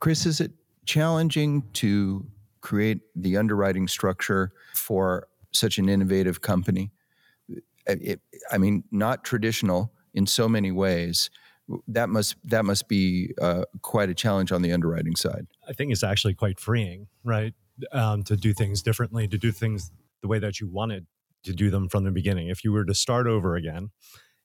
Chris, 0.00 0.26
is 0.26 0.40
it 0.40 0.52
challenging 0.84 1.62
to 1.74 2.26
create 2.60 3.00
the 3.14 3.36
underwriting 3.36 3.88
structure 3.88 4.52
for 4.74 5.28
such 5.52 5.78
an 5.78 5.88
innovative 5.88 6.40
company? 6.40 6.90
It, 7.86 8.20
I 8.50 8.58
mean, 8.58 8.84
not 8.90 9.24
traditional 9.24 9.92
in 10.16 10.26
so 10.26 10.48
many 10.48 10.72
ways. 10.72 11.30
That 11.86 12.08
must 12.08 12.36
that 12.44 12.64
must 12.64 12.88
be 12.88 13.34
uh, 13.40 13.64
quite 13.82 14.08
a 14.08 14.14
challenge 14.14 14.50
on 14.50 14.62
the 14.62 14.72
underwriting 14.72 15.16
side. 15.16 15.46
I 15.68 15.72
think 15.72 15.92
it's 15.92 16.04
actually 16.04 16.34
quite 16.34 16.58
freeing, 16.58 17.08
right? 17.24 17.54
Um, 17.92 18.22
to 18.24 18.36
do 18.36 18.52
things 18.54 18.82
differently, 18.82 19.28
to 19.28 19.38
do 19.38 19.52
things 19.52 19.90
the 20.22 20.28
way 20.28 20.38
that 20.38 20.60
you 20.60 20.68
wanted 20.68 21.06
to 21.44 21.52
do 21.52 21.70
them 21.70 21.88
from 21.88 22.04
the 22.04 22.10
beginning. 22.10 22.48
If 22.48 22.64
you 22.64 22.72
were 22.72 22.84
to 22.84 22.94
start 22.94 23.26
over 23.26 23.56
again, 23.56 23.90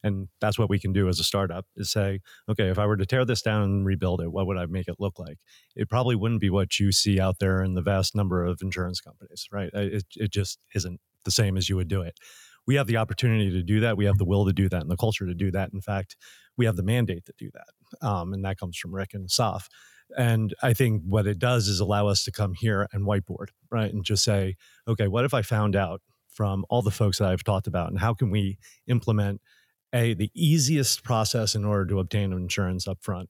and 0.04 0.30
that's 0.40 0.58
what 0.58 0.70
we 0.70 0.80
can 0.80 0.94
do 0.94 1.08
as 1.08 1.20
a 1.20 1.24
startup 1.24 1.66
is 1.76 1.92
say, 1.92 2.22
okay, 2.50 2.70
if 2.70 2.80
I 2.80 2.86
were 2.86 2.98
to 2.98 3.06
tear 3.06 3.24
this 3.24 3.42
down 3.42 3.62
and 3.62 3.86
rebuild 3.86 4.22
it, 4.22 4.32
what 4.32 4.48
would 4.48 4.58
I 4.58 4.66
make 4.66 4.88
it 4.88 4.96
look 5.00 5.20
like? 5.20 5.38
It 5.76 5.90
probably 5.90 6.16
wouldn't 6.16 6.42
be 6.42 6.50
what 6.50 6.80
you 6.80 6.92
see 6.92 7.20
out 7.20 7.38
there 7.40 7.62
in 7.62 7.76
the 7.76 7.82
vast 7.82 8.16
number 8.16 8.44
of 8.44 8.62
insurance 8.62 9.00
companies, 9.00 9.48
right? 9.52 9.70
It, 9.74 10.06
it 10.16 10.32
just 10.32 10.60
isn't 10.74 11.00
the 11.24 11.32
same 11.32 11.56
as 11.56 11.70
you 11.70 11.76
would 11.76 11.88
do 11.88 12.02
it. 12.02 12.18
We 12.72 12.78
have 12.78 12.88
the 12.88 12.96
opportunity 12.96 13.52
to 13.52 13.64
do 13.64 13.82
that. 13.82 13.98
We 13.98 14.06
have 14.06 14.18
the 14.18 14.24
will 14.24 14.46
to 14.46 14.54
do 14.54 14.70
that 14.70 14.82
and 14.82 14.90
the 14.90 14.96
culture 14.96 15.26
to 15.26 15.34
do 15.34 15.52
that. 15.52 15.74
In 15.74 15.82
fact, 15.82 16.16
we 16.56 16.66
have 16.66 16.78
the 16.78 16.84
mandate 16.84 17.26
to 17.26 17.34
do 17.38 17.50
that. 17.54 18.08
Um, 18.08 18.32
and 18.32 18.46
that 18.46 18.58
comes 18.58 18.78
from 18.78 18.96
Rick 18.96 19.14
and 19.14 19.28
Saf. 19.28 19.68
And 20.18 20.56
I 20.64 20.72
think 20.74 21.04
what 21.06 21.28
it 21.28 21.38
does 21.38 21.68
is 21.68 21.82
allow 21.82 22.08
us 22.08 22.24
to 22.24 22.32
come 22.32 22.54
here 22.54 22.88
and 22.94 23.06
whiteboard, 23.06 23.48
right? 23.70 23.94
And 23.94 24.06
just 24.06 24.24
say, 24.24 24.56
okay, 24.88 25.10
what 25.10 25.26
if 25.26 25.34
I 25.34 25.42
found 25.42 25.76
out 25.76 26.02
from 26.30 26.64
all 26.70 26.82
the 26.82 26.92
folks 26.92 27.18
that 27.18 27.28
I've 27.28 27.44
talked 27.44 27.68
about, 27.68 27.90
and 27.90 28.00
how 28.00 28.14
can 28.14 28.32
we 28.32 28.58
implement 28.88 29.42
a 29.94 30.14
the 30.14 30.32
easiest 30.34 31.04
process 31.04 31.56
in 31.56 31.66
order 31.66 31.86
to 31.88 32.00
obtain 32.00 32.32
insurance 32.32 32.88
up 32.88 33.00
front? 33.02 33.30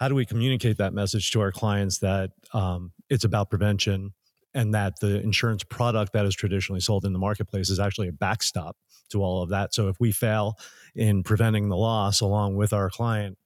How 0.00 0.08
do 0.08 0.16
we 0.16 0.26
communicate 0.26 0.78
that 0.78 0.92
message 0.92 1.30
to 1.30 1.40
our 1.42 1.52
clients 1.52 1.98
that 1.98 2.32
um, 2.52 2.90
it's 3.08 3.22
about 3.22 3.50
prevention 3.50 4.14
and 4.54 4.74
that 4.74 4.94
the 5.00 5.20
insurance 5.20 5.64
product 5.64 6.12
that 6.12 6.26
is 6.26 6.34
traditionally 6.34 6.80
sold 6.80 7.04
in 7.04 7.12
the 7.12 7.18
marketplace 7.18 7.70
is 7.70 7.78
actually 7.78 8.08
a 8.08 8.12
backstop 8.12 8.76
to 9.10 9.22
all 9.22 9.42
of 9.42 9.50
that? 9.50 9.74
So 9.74 9.88
if 9.88 9.96
we 10.00 10.12
fail 10.12 10.54
in 10.94 11.22
preventing 11.22 11.68
the 11.68 11.76
loss 11.76 12.20
along 12.20 12.56
with 12.56 12.72
our 12.72 12.90
client, 12.90 13.38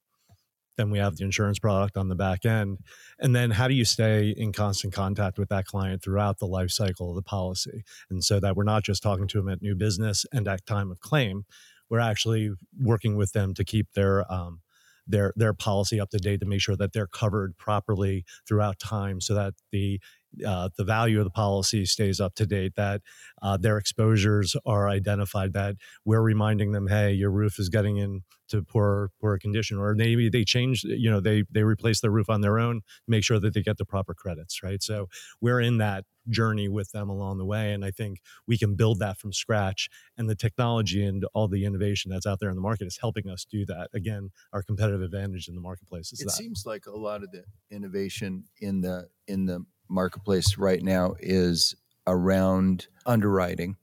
then 0.76 0.90
we 0.90 0.98
have 0.98 1.16
the 1.16 1.24
insurance 1.24 1.58
product 1.58 1.96
on 1.96 2.08
the 2.08 2.14
back 2.14 2.44
end. 2.44 2.78
And 3.18 3.36
then 3.36 3.50
how 3.50 3.68
do 3.68 3.74
you 3.74 3.84
stay 3.84 4.30
in 4.30 4.52
constant 4.52 4.92
contact 4.92 5.38
with 5.38 5.48
that 5.50 5.66
client 5.66 6.02
throughout 6.02 6.38
the 6.38 6.46
life 6.46 6.70
cycle 6.70 7.10
of 7.10 7.16
the 7.16 7.22
policy? 7.22 7.84
And 8.10 8.24
so 8.24 8.40
that 8.40 8.56
we're 8.56 8.64
not 8.64 8.82
just 8.82 9.02
talking 9.02 9.28
to 9.28 9.38
them 9.38 9.48
at 9.48 9.62
new 9.62 9.74
business 9.74 10.24
and 10.32 10.48
at 10.48 10.64
time 10.64 10.90
of 10.90 11.00
claim, 11.00 11.44
we're 11.90 12.00
actually 12.00 12.52
working 12.80 13.16
with 13.16 13.32
them 13.32 13.52
to 13.54 13.64
keep 13.64 13.92
their 13.92 14.30
um, 14.32 14.60
their 15.06 15.32
their 15.36 15.52
policy 15.52 16.00
up 16.00 16.10
to 16.10 16.18
date 16.18 16.40
to 16.40 16.46
make 16.46 16.60
sure 16.60 16.76
that 16.76 16.92
they're 16.92 17.06
covered 17.06 17.58
properly 17.58 18.24
throughout 18.46 18.78
time 18.78 19.20
so 19.20 19.34
that 19.34 19.54
the 19.72 20.00
uh, 20.46 20.68
the 20.76 20.84
value 20.84 21.18
of 21.18 21.24
the 21.24 21.30
policy 21.30 21.84
stays 21.84 22.20
up 22.20 22.34
to 22.34 22.46
date, 22.46 22.74
that 22.76 23.02
uh, 23.42 23.56
their 23.56 23.78
exposures 23.78 24.56
are 24.64 24.88
identified, 24.88 25.52
that 25.52 25.76
we're 26.04 26.22
reminding 26.22 26.72
them, 26.72 26.88
hey, 26.88 27.12
your 27.12 27.30
roof 27.30 27.58
is 27.58 27.68
getting 27.68 27.96
into 27.98 28.62
poor 28.68 29.10
poor 29.20 29.38
condition, 29.38 29.78
or 29.78 29.94
maybe 29.94 30.28
they 30.28 30.44
change, 30.44 30.84
you 30.84 31.10
know, 31.10 31.20
they 31.20 31.44
they 31.50 31.62
replace 31.62 32.00
their 32.00 32.10
roof 32.10 32.28
on 32.30 32.40
their 32.40 32.58
own, 32.58 32.80
make 33.06 33.24
sure 33.24 33.38
that 33.38 33.54
they 33.54 33.62
get 33.62 33.78
the 33.78 33.84
proper 33.84 34.14
credits, 34.14 34.62
right? 34.62 34.82
So 34.82 35.08
we're 35.40 35.60
in 35.60 35.78
that 35.78 36.04
journey 36.28 36.68
with 36.68 36.92
them 36.92 37.08
along 37.08 37.38
the 37.38 37.44
way, 37.44 37.72
and 37.72 37.84
I 37.84 37.90
think 37.90 38.20
we 38.46 38.56
can 38.56 38.74
build 38.74 38.98
that 39.00 39.18
from 39.18 39.32
scratch. 39.32 39.88
And 40.16 40.28
the 40.28 40.34
technology 40.34 41.04
and 41.04 41.24
all 41.34 41.48
the 41.48 41.64
innovation 41.64 42.10
that's 42.10 42.26
out 42.26 42.40
there 42.40 42.50
in 42.50 42.56
the 42.56 42.62
market 42.62 42.86
is 42.86 42.98
helping 43.00 43.28
us 43.28 43.44
do 43.44 43.66
that. 43.66 43.88
Again, 43.94 44.30
our 44.52 44.62
competitive 44.62 45.02
advantage 45.02 45.48
in 45.48 45.54
the 45.54 45.60
marketplace 45.60 46.12
is 46.12 46.20
it 46.20 46.26
that. 46.26 46.32
seems 46.32 46.64
like 46.66 46.86
a 46.86 46.96
lot 46.96 47.22
of 47.22 47.30
the 47.32 47.44
innovation 47.70 48.44
in 48.60 48.80
the 48.80 49.08
in 49.26 49.46
the 49.46 49.64
marketplace 49.92 50.58
right 50.58 50.82
now 50.82 51.14
is 51.20 51.74
around 52.06 52.88
underwriting. 53.06 53.76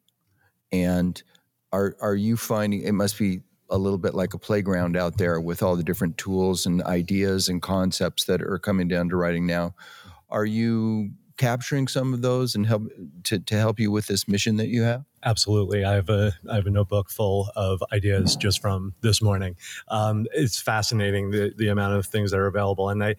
And 0.72 1.22
are 1.72 1.95
are 2.02 2.15
you 2.15 2.36
finding 2.36 2.82
it 2.82 2.93
must 2.93 3.17
be 3.17 3.41
a 3.69 3.78
little 3.78 3.98
bit 3.98 4.15
like 4.15 4.34
a 4.34 4.39
playground 4.39 4.98
out 4.98 5.17
there 5.17 5.39
with 5.39 5.62
all 5.62 5.76
the 5.76 5.84
different 5.84 6.17
tools 6.17 6.65
and 6.65 6.82
ideas 6.84 7.50
and 7.50 7.62
concepts 7.62 8.26
that 8.26 8.41
are 8.41 8.58
coming 8.58 8.89
to 8.89 9.00
underwriting 9.00 9.45
now. 9.45 9.76
Are 10.30 10.45
you 10.45 11.12
capturing 11.39 11.88
some 11.88 12.13
of 12.13 12.21
those 12.21 12.54
and 12.54 12.67
help 12.67 12.84
to, 13.23 13.39
to 13.39 13.58
help 13.58 13.80
you 13.80 13.89
with 13.89 14.06
this 14.06 14.28
mission 14.28 14.58
that 14.58 14.67
you 14.67 14.84
have 14.84 15.04
Absolutely, 15.23 15.84
I 15.84 15.95
have 15.95 16.10
a 16.10 16.34
I 16.49 16.56
have 16.56 16.65
a 16.65 16.69
notebook 16.69 17.10
full 17.10 17.52
of 17.56 17.84
ideas 17.91 18.38
just 18.38 18.62
from 18.62 18.93
this 19.02 19.21
morning. 19.21 19.58
Um, 19.89 20.25
it's 20.34 20.62
fascinating 20.62 21.32
the 21.32 21.54
the 21.58 21.67
amount 21.67 21.95
of 21.95 22.06
things 22.06 22.32
that 22.32 22.38
are 22.38 22.47
available, 22.47 22.89
and 22.89 23.04
I, 23.04 23.15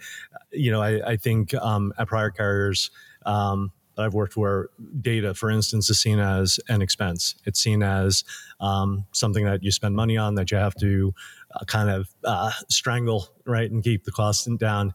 you 0.50 0.70
know, 0.70 0.80
I, 0.80 1.10
I 1.10 1.16
think 1.16 1.52
um, 1.54 1.92
at 1.98 2.08
prior 2.08 2.30
carriers 2.30 2.90
um, 3.26 3.70
that 3.96 4.06
I've 4.06 4.14
worked 4.14 4.34
where 4.34 4.70
data, 5.02 5.34
for 5.34 5.50
instance, 5.50 5.90
is 5.90 6.00
seen 6.00 6.18
as 6.18 6.58
an 6.68 6.80
expense. 6.80 7.34
It's 7.44 7.60
seen 7.60 7.82
as 7.82 8.24
um, 8.60 9.04
something 9.12 9.44
that 9.44 9.62
you 9.62 9.70
spend 9.70 9.94
money 9.94 10.16
on 10.16 10.36
that 10.36 10.50
you 10.50 10.56
have 10.56 10.74
to 10.76 11.12
uh, 11.54 11.64
kind 11.66 11.90
of 11.90 12.08
uh, 12.24 12.52
strangle, 12.70 13.28
right, 13.44 13.70
and 13.70 13.84
keep 13.84 14.04
the 14.04 14.12
cost 14.12 14.48
down 14.58 14.94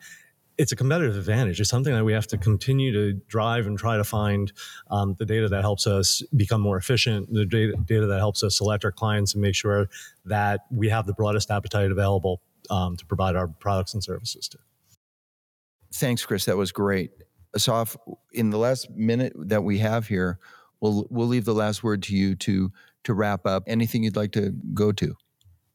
it's 0.58 0.72
a 0.72 0.76
competitive 0.76 1.18
advantage. 1.18 1.60
It's 1.60 1.70
something 1.70 1.94
that 1.94 2.04
we 2.04 2.14
have 2.14 2.28
to 2.28 2.38
continue 2.38 2.92
to 2.94 3.14
drive 3.28 3.68
and 3.68 3.78
try 3.78 3.98
to 3.98 4.04
find 4.04 4.52
um, 4.90 5.16
the 5.20 5.26
data 5.26 5.50
that 5.50 5.62
helps 5.62 5.86
us 5.86 6.22
become 6.36 6.62
more 6.62 6.78
efficient, 6.78 7.32
the 7.34 7.46
data, 7.46 7.74
data, 7.86 8.06
that 8.06 8.20
helps 8.20 8.44
us 8.44 8.58
select 8.58 8.86
our 8.86 8.92
clients 8.92 9.34
and 9.34 9.42
make 9.42 9.56
sure 9.56 9.90
that 10.26 10.62
we 10.72 10.90
have 10.90 11.06
the 11.06 11.14
broadest 11.14 11.52
appetite 11.52 11.92
available 11.92 12.42
um, 12.70 12.96
to 12.96 13.06
provide 13.06 13.36
our 13.36 13.48
products 13.48 13.94
and 13.94 14.04
services 14.04 14.48
to. 14.50 14.58
Thanks, 15.94 16.26
Chris. 16.26 16.46
That 16.46 16.58
was 16.58 16.72
great. 16.72 17.12
Asaf, 17.56 17.96
in 18.34 18.50
the 18.50 18.58
last 18.58 18.90
minute 18.92 19.34
that 19.36 19.64
we 19.64 19.80
have 19.80 20.08
here, 20.08 20.40
we'll 20.82 21.08
we'll 21.10 21.28
leave 21.28 21.46
the 21.46 21.54
last 21.54 21.84
word 21.84 22.04
to 22.04 22.16
you 22.16 22.36
to 22.36 22.72
to 23.06 23.14
wrap 23.14 23.46
up. 23.46 23.64
Anything 23.68 24.04
you'd 24.04 24.18
like 24.18 24.34
to 24.34 24.52
go 24.74 24.92
to? 24.92 25.16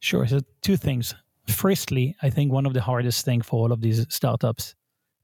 Sure. 0.01 0.27
So 0.27 0.41
two 0.63 0.77
things 0.77 1.15
firstly, 1.51 2.17
I 2.23 2.31
think 2.31 2.53
one 2.53 2.67
of 2.67 2.75
the 2.75 2.81
hardest 2.81 3.25
thing 3.25 3.43
for 3.43 3.61
all 3.61 3.73
of 3.73 3.81
these 3.81 4.07
startups 4.09 4.75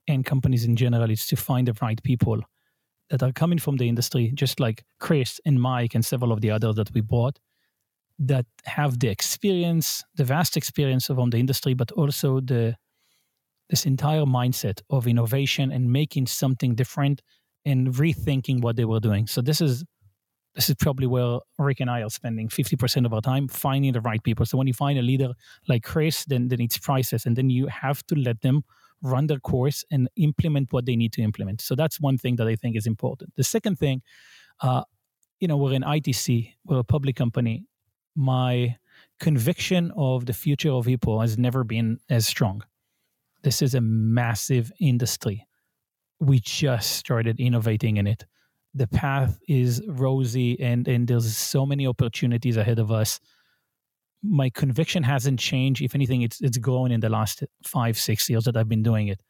and 0.08 0.24
companies 0.24 0.64
in 0.64 0.76
general 0.76 1.10
is 1.10 1.26
to 1.28 1.36
find 1.36 1.66
the 1.66 1.76
right 1.82 2.02
people 2.02 2.40
that 3.10 3.22
are 3.22 3.32
coming 3.32 3.58
from 3.58 3.76
the 3.76 3.88
industry, 3.88 4.32
just 4.34 4.60
like 4.60 4.84
Chris 4.98 5.40
and 5.44 5.60
Mike 5.60 5.94
and 5.94 6.04
several 6.04 6.32
of 6.32 6.40
the 6.40 6.50
others 6.50 6.74
that 6.76 6.92
we 6.92 7.00
bought, 7.00 7.38
that 8.18 8.46
have 8.64 8.98
the 8.98 9.08
experience, 9.08 10.02
the 10.14 10.24
vast 10.24 10.56
experience 10.56 11.06
from 11.06 11.30
the 11.30 11.38
industry, 11.38 11.74
but 11.74 11.92
also 11.92 12.40
the 12.40 12.76
this 13.68 13.84
entire 13.84 14.22
mindset 14.22 14.80
of 14.90 15.08
innovation 15.08 15.72
and 15.72 15.92
making 15.92 16.26
something 16.26 16.76
different 16.76 17.20
and 17.64 17.88
rethinking 17.94 18.60
what 18.60 18.76
they 18.76 18.84
were 18.84 19.00
doing. 19.00 19.26
So 19.26 19.42
this 19.42 19.60
is 19.60 19.84
this 20.56 20.70
is 20.70 20.74
probably 20.76 21.06
where 21.06 21.38
Rick 21.58 21.80
and 21.80 21.90
I 21.90 22.02
are 22.02 22.08
spending 22.08 22.48
50% 22.48 23.04
of 23.04 23.12
our 23.12 23.20
time 23.20 23.46
finding 23.46 23.92
the 23.92 24.00
right 24.00 24.22
people. 24.22 24.46
So 24.46 24.56
when 24.56 24.66
you 24.66 24.72
find 24.72 24.98
a 24.98 25.02
leader 25.02 25.34
like 25.68 25.84
Chris, 25.84 26.24
then, 26.24 26.48
then 26.48 26.62
it's 26.62 26.78
priceless. 26.78 27.26
And 27.26 27.36
then 27.36 27.50
you 27.50 27.66
have 27.66 28.04
to 28.06 28.14
let 28.14 28.40
them 28.40 28.64
run 29.02 29.26
their 29.26 29.38
course 29.38 29.84
and 29.90 30.08
implement 30.16 30.72
what 30.72 30.86
they 30.86 30.96
need 30.96 31.12
to 31.12 31.22
implement. 31.22 31.60
So 31.60 31.74
that's 31.74 32.00
one 32.00 32.16
thing 32.16 32.36
that 32.36 32.48
I 32.48 32.56
think 32.56 32.74
is 32.74 32.86
important. 32.86 33.34
The 33.36 33.44
second 33.44 33.78
thing, 33.78 34.00
uh, 34.62 34.84
you 35.40 35.46
know, 35.46 35.58
we're 35.58 35.74
in 35.74 35.82
ITC, 35.82 36.54
we're 36.64 36.78
a 36.78 36.84
public 36.84 37.16
company. 37.16 37.66
My 38.14 38.76
conviction 39.20 39.92
of 39.94 40.24
the 40.24 40.32
future 40.32 40.70
of 40.70 40.86
Hippo 40.86 41.20
has 41.20 41.36
never 41.36 41.64
been 41.64 41.98
as 42.08 42.26
strong. 42.26 42.62
This 43.42 43.60
is 43.60 43.74
a 43.74 43.82
massive 43.82 44.72
industry. 44.80 45.46
We 46.18 46.40
just 46.40 46.92
started 46.92 47.38
innovating 47.38 47.98
in 47.98 48.06
it 48.06 48.24
the 48.76 48.86
path 48.86 49.38
is 49.48 49.82
rosy 49.86 50.60
and 50.60 50.86
and 50.86 51.08
there's 51.08 51.36
so 51.36 51.64
many 51.64 51.86
opportunities 51.86 52.56
ahead 52.56 52.78
of 52.78 52.92
us. 52.92 53.20
My 54.22 54.50
conviction 54.50 55.02
hasn't 55.02 55.40
changed. 55.40 55.82
If 55.82 55.94
anything 55.94 56.22
it's 56.22 56.40
it's 56.40 56.58
grown 56.58 56.92
in 56.92 57.00
the 57.00 57.08
last 57.08 57.42
five 57.64 57.98
six 57.98 58.28
years 58.28 58.44
that 58.44 58.56
i've 58.56 58.68
been 58.68 58.82
doing 58.82 59.08
it. 59.08 59.22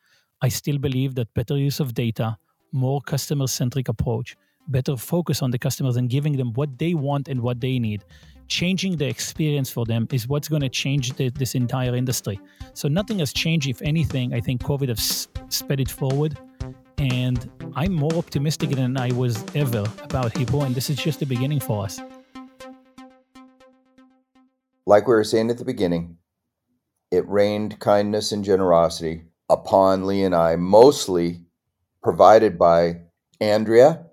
I 0.42 0.48
still 0.48 0.78
believe 0.78 1.14
that 1.14 1.32
better 1.34 1.56
use 1.56 1.80
of 1.80 1.94
data 1.94 2.36
more 2.72 3.00
customer 3.00 3.46
centric 3.46 3.88
approach 3.88 4.36
better 4.68 4.96
focus 4.96 5.42
on 5.42 5.52
the 5.52 5.58
customers 5.58 5.96
and 5.96 6.10
giving 6.10 6.36
them 6.36 6.52
what 6.54 6.76
they 6.76 6.92
want 6.92 7.28
and 7.28 7.40
what 7.40 7.60
they 7.60 7.78
need. 7.78 8.04
Changing 8.48 8.96
the 8.96 9.06
experience 9.06 9.70
for 9.70 9.84
them 9.86 10.08
is 10.12 10.26
what's 10.26 10.48
going 10.48 10.62
to 10.62 10.68
change 10.68 11.12
the, 11.12 11.30
this 11.30 11.54
entire 11.54 11.94
industry. 11.94 12.40
So 12.74 12.88
nothing 12.88 13.20
has 13.20 13.32
changed. 13.32 13.68
If 13.68 13.80
anything 13.82 14.34
i 14.34 14.40
think 14.40 14.62
covid 14.62 14.88
has 14.88 15.28
sped 15.48 15.80
it 15.80 15.90
forward 15.90 16.36
and 16.98 17.50
I'm 17.74 17.92
more 17.92 18.14
optimistic 18.14 18.70
than 18.70 18.96
I 18.96 19.12
was 19.12 19.44
ever 19.54 19.84
about 20.02 20.36
Hippo, 20.36 20.62
and 20.62 20.74
this 20.74 20.90
is 20.90 20.96
just 20.96 21.20
the 21.20 21.26
beginning 21.26 21.60
for 21.60 21.84
us. 21.84 22.00
Like 24.86 25.06
we 25.06 25.14
were 25.14 25.24
saying 25.24 25.50
at 25.50 25.58
the 25.58 25.64
beginning, 25.64 26.16
it 27.10 27.28
rained 27.28 27.78
kindness 27.80 28.32
and 28.32 28.44
generosity 28.44 29.24
upon 29.48 30.06
Lee 30.06 30.22
and 30.22 30.34
I, 30.34 30.56
mostly 30.56 31.42
provided 32.02 32.58
by 32.58 33.00
Andrea, 33.40 34.06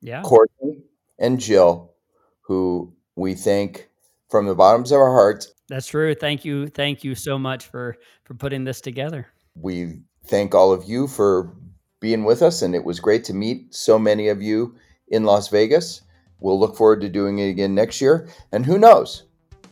yeah. 0.00 0.22
Courtney, 0.22 0.82
and 1.18 1.38
Jill, 1.38 1.94
who 2.40 2.92
we 3.16 3.34
thank 3.34 3.88
from 4.28 4.46
the 4.46 4.54
bottoms 4.54 4.92
of 4.92 4.98
our 4.98 5.12
hearts. 5.12 5.52
That's 5.68 5.86
true. 5.86 6.14
Thank 6.14 6.44
you. 6.44 6.68
Thank 6.68 7.04
you 7.04 7.14
so 7.14 7.38
much 7.38 7.66
for 7.66 7.96
for 8.24 8.34
putting 8.34 8.64
this 8.64 8.80
together. 8.80 9.26
We 9.54 10.00
thank 10.26 10.54
all 10.54 10.72
of 10.72 10.84
you 10.84 11.06
for 11.06 11.54
being 12.02 12.24
with 12.24 12.42
us, 12.42 12.60
and 12.60 12.74
it 12.74 12.84
was 12.84 12.98
great 13.00 13.22
to 13.24 13.32
meet 13.32 13.72
so 13.72 13.96
many 13.96 14.28
of 14.28 14.42
you 14.42 14.74
in 15.08 15.22
Las 15.22 15.48
Vegas. 15.48 16.02
We'll 16.40 16.58
look 16.58 16.76
forward 16.76 17.00
to 17.02 17.08
doing 17.08 17.38
it 17.38 17.48
again 17.48 17.74
next 17.76 18.00
year. 18.00 18.28
And 18.50 18.66
who 18.66 18.76
knows, 18.76 19.22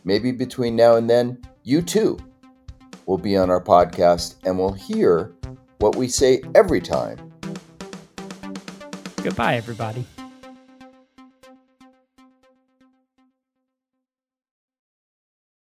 maybe 0.05 0.31
between 0.31 0.77
now 0.77 0.95
and 0.95 1.09
then, 1.09 1.41
you 1.63 1.81
too 1.81 2.17
will 3.05 3.17
be 3.17 3.35
on 3.35 3.49
our 3.49 3.61
podcast 3.61 4.35
and 4.45 4.57
will 4.57 4.71
hear 4.71 5.35
what 5.79 5.97
we 5.97 6.07
say 6.07 6.41
every 6.55 6.79
time. 6.79 7.17
Goodbye, 9.17 9.55
everybody. 9.55 10.05